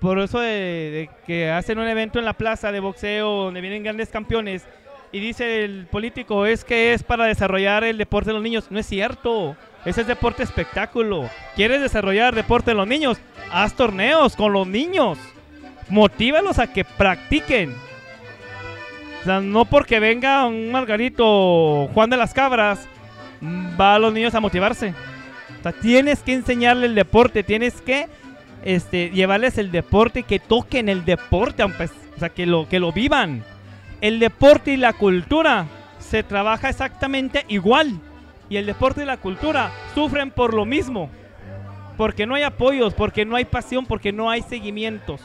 [0.00, 3.82] Por eso de, de que hacen un evento en la plaza de boxeo donde vienen
[3.82, 4.64] grandes campeones.
[5.10, 8.66] Y dice el político, es que es para desarrollar el deporte de los niños.
[8.70, 9.56] No es cierto.
[9.86, 11.30] Ese es deporte espectáculo.
[11.54, 13.18] ¿Quieres desarrollar deporte de los niños?
[13.52, 15.16] Haz torneos con los niños.
[15.88, 17.72] Motívalos a que practiquen.
[19.20, 22.88] O sea, no porque venga un Margarito Juan de las Cabras,
[23.40, 24.92] mm, va a los niños a motivarse.
[25.60, 28.08] O sea, tienes que enseñarle el deporte, tienes que
[28.64, 32.90] este, llevarles el deporte que toquen el deporte, aunque, o sea, que lo, que lo
[32.90, 33.44] vivan.
[34.00, 35.66] El deporte y la cultura
[36.00, 38.00] se trabaja exactamente igual.
[38.48, 41.10] Y el deporte y la cultura sufren por lo mismo.
[41.96, 45.20] Porque no hay apoyos, porque no hay pasión, porque no hay seguimientos.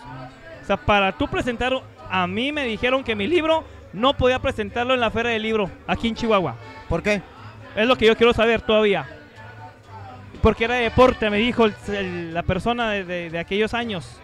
[0.62, 1.74] O sea, para tú presentar,
[2.10, 3.64] a mí me dijeron que mi libro
[3.94, 6.56] no podía presentarlo en la feria del libro, aquí en Chihuahua.
[6.88, 7.22] ¿Por qué?
[7.76, 9.06] Es lo que yo quiero saber todavía.
[10.42, 14.20] Porque era deporte, me dijo el- el- la persona de, de- de aquellos años.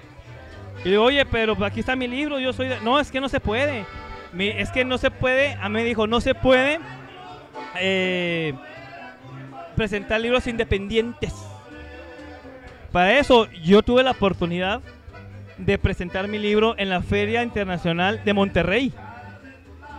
[0.82, 2.70] Y le digo, oye, pero aquí está mi libro, yo soy...
[2.70, 2.80] de-".
[2.82, 3.86] No, es que no se puede.
[4.32, 6.80] Mi- es que no se puede, a mí me dijo, no se puede
[7.76, 8.54] eh,
[9.78, 11.34] presentar libros independientes.
[12.92, 14.82] Para eso yo tuve la oportunidad
[15.58, 18.92] de presentar mi libro en la Feria Internacional de Monterrey.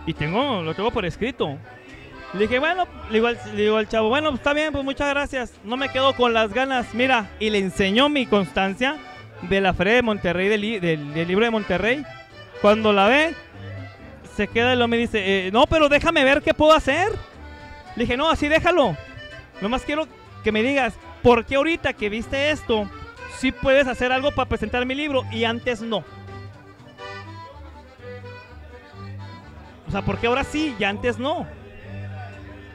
[0.05, 1.57] Y tengo, lo tengo por escrito.
[2.33, 5.09] Le dije, bueno, le digo, al, le digo al chavo, bueno, está bien, pues muchas
[5.09, 5.53] gracias.
[5.63, 6.93] No me quedo con las ganas.
[6.93, 8.97] Mira, y le enseñó mi constancia
[9.43, 12.03] de la Feria de Monterrey, del, del- del libro de Monterrey.
[12.61, 13.33] Cuando la ve,
[14.35, 17.07] se queda y luego me dice, eh, no, pero déjame ver qué puedo hacer.
[17.95, 18.95] Le dije, no, así déjalo.
[19.61, 20.07] Nomás quiero
[20.43, 22.89] que me digas, ¿por qué ahorita que viste esto,
[23.37, 26.03] sí puedes hacer algo para presentar mi libro y antes no?
[29.87, 31.47] O sea, ¿por qué ahora sí y antes no?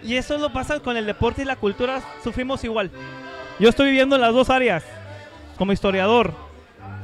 [0.03, 2.91] Y eso lo pasa con el deporte y la cultura, sufrimos igual.
[3.59, 4.85] Yo estoy viviendo en las dos áreas,
[5.57, 6.44] como historiador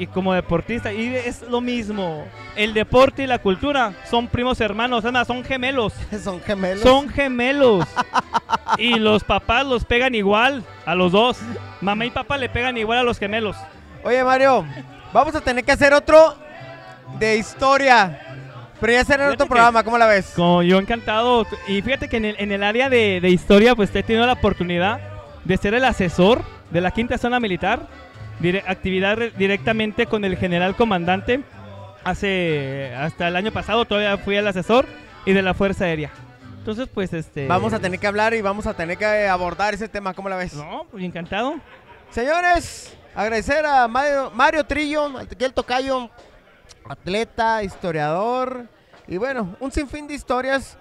[0.00, 2.24] y como deportista, y es lo mismo.
[2.56, 5.92] El deporte y la cultura son primos hermanos, es más, son gemelos.
[6.24, 6.82] Son gemelos.
[6.82, 7.86] Son gemelos.
[8.78, 11.38] y los papás los pegan igual a los dos.
[11.82, 13.56] Mamá y papá le pegan igual a los gemelos.
[14.02, 14.64] Oye, Mario,
[15.12, 16.34] vamos a tener que hacer otro
[17.18, 18.38] de historia.
[18.80, 20.32] Pero ya será en otro programa, ¿cómo la ves?
[20.34, 21.46] Como yo encantado.
[21.68, 24.32] Y fíjate que en el, en el área de, de historia, pues he tenido la
[24.32, 24.98] oportunidad
[25.44, 27.86] de ser el asesor de la quinta zona militar.
[28.40, 31.42] Dire- actividad re- directamente con el general comandante.
[32.04, 34.86] Hace hasta el año pasado todavía fui el asesor
[35.26, 36.10] y de la Fuerza Aérea.
[36.58, 37.46] Entonces, pues este.
[37.46, 40.36] Vamos a tener que hablar y vamos a tener que abordar ese tema, ¿cómo la
[40.36, 40.54] ves?
[40.54, 41.56] No, pues encantado.
[42.10, 46.10] Señores, agradecer a Mario, Mario Trillo, al el tocayo,
[46.88, 48.66] atleta, historiador,
[49.06, 50.76] y bueno, un sinfín de historias.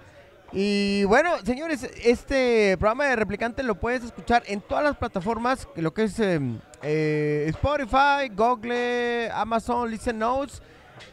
[0.52, 5.94] Y bueno, señores, este programa de Replicante lo puedes escuchar en todas las plataformas, lo
[5.94, 6.40] que es eh,
[6.82, 10.62] eh, Spotify, Google, Amazon, Listen Notes,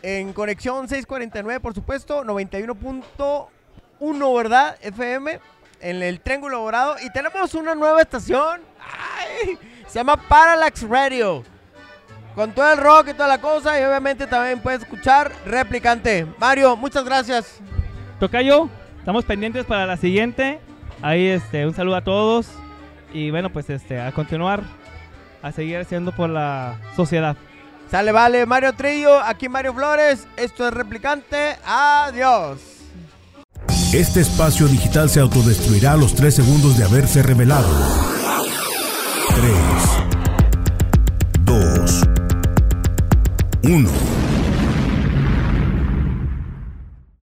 [0.01, 4.77] en conexión 649, por supuesto, 91.1, ¿verdad?
[4.81, 5.39] FM,
[5.81, 6.95] en el Triángulo Dorado.
[7.03, 8.61] Y tenemos una nueva estación.
[9.87, 11.43] Se llama Parallax Radio.
[12.35, 13.79] Con todo el rock y toda la cosa.
[13.79, 16.27] Y obviamente también puedes escuchar Replicante.
[16.37, 17.59] Mario, muchas gracias.
[18.19, 20.59] Tocayo, estamos pendientes para la siguiente.
[21.01, 22.49] Ahí este, un saludo a todos.
[23.13, 24.61] Y bueno, pues este, a continuar,
[25.41, 27.35] a seguir haciendo por la sociedad.
[27.89, 29.21] Sale, vale, Mario Trillo.
[29.21, 30.27] Aquí Mario Flores.
[30.35, 31.57] Esto es Replicante.
[31.65, 32.59] Adiós.
[33.93, 37.69] Este espacio digital se autodestruirá a los 3 segundos de haberse revelado.
[39.35, 39.53] 3,
[41.45, 42.01] 2,
[43.63, 44.16] 1.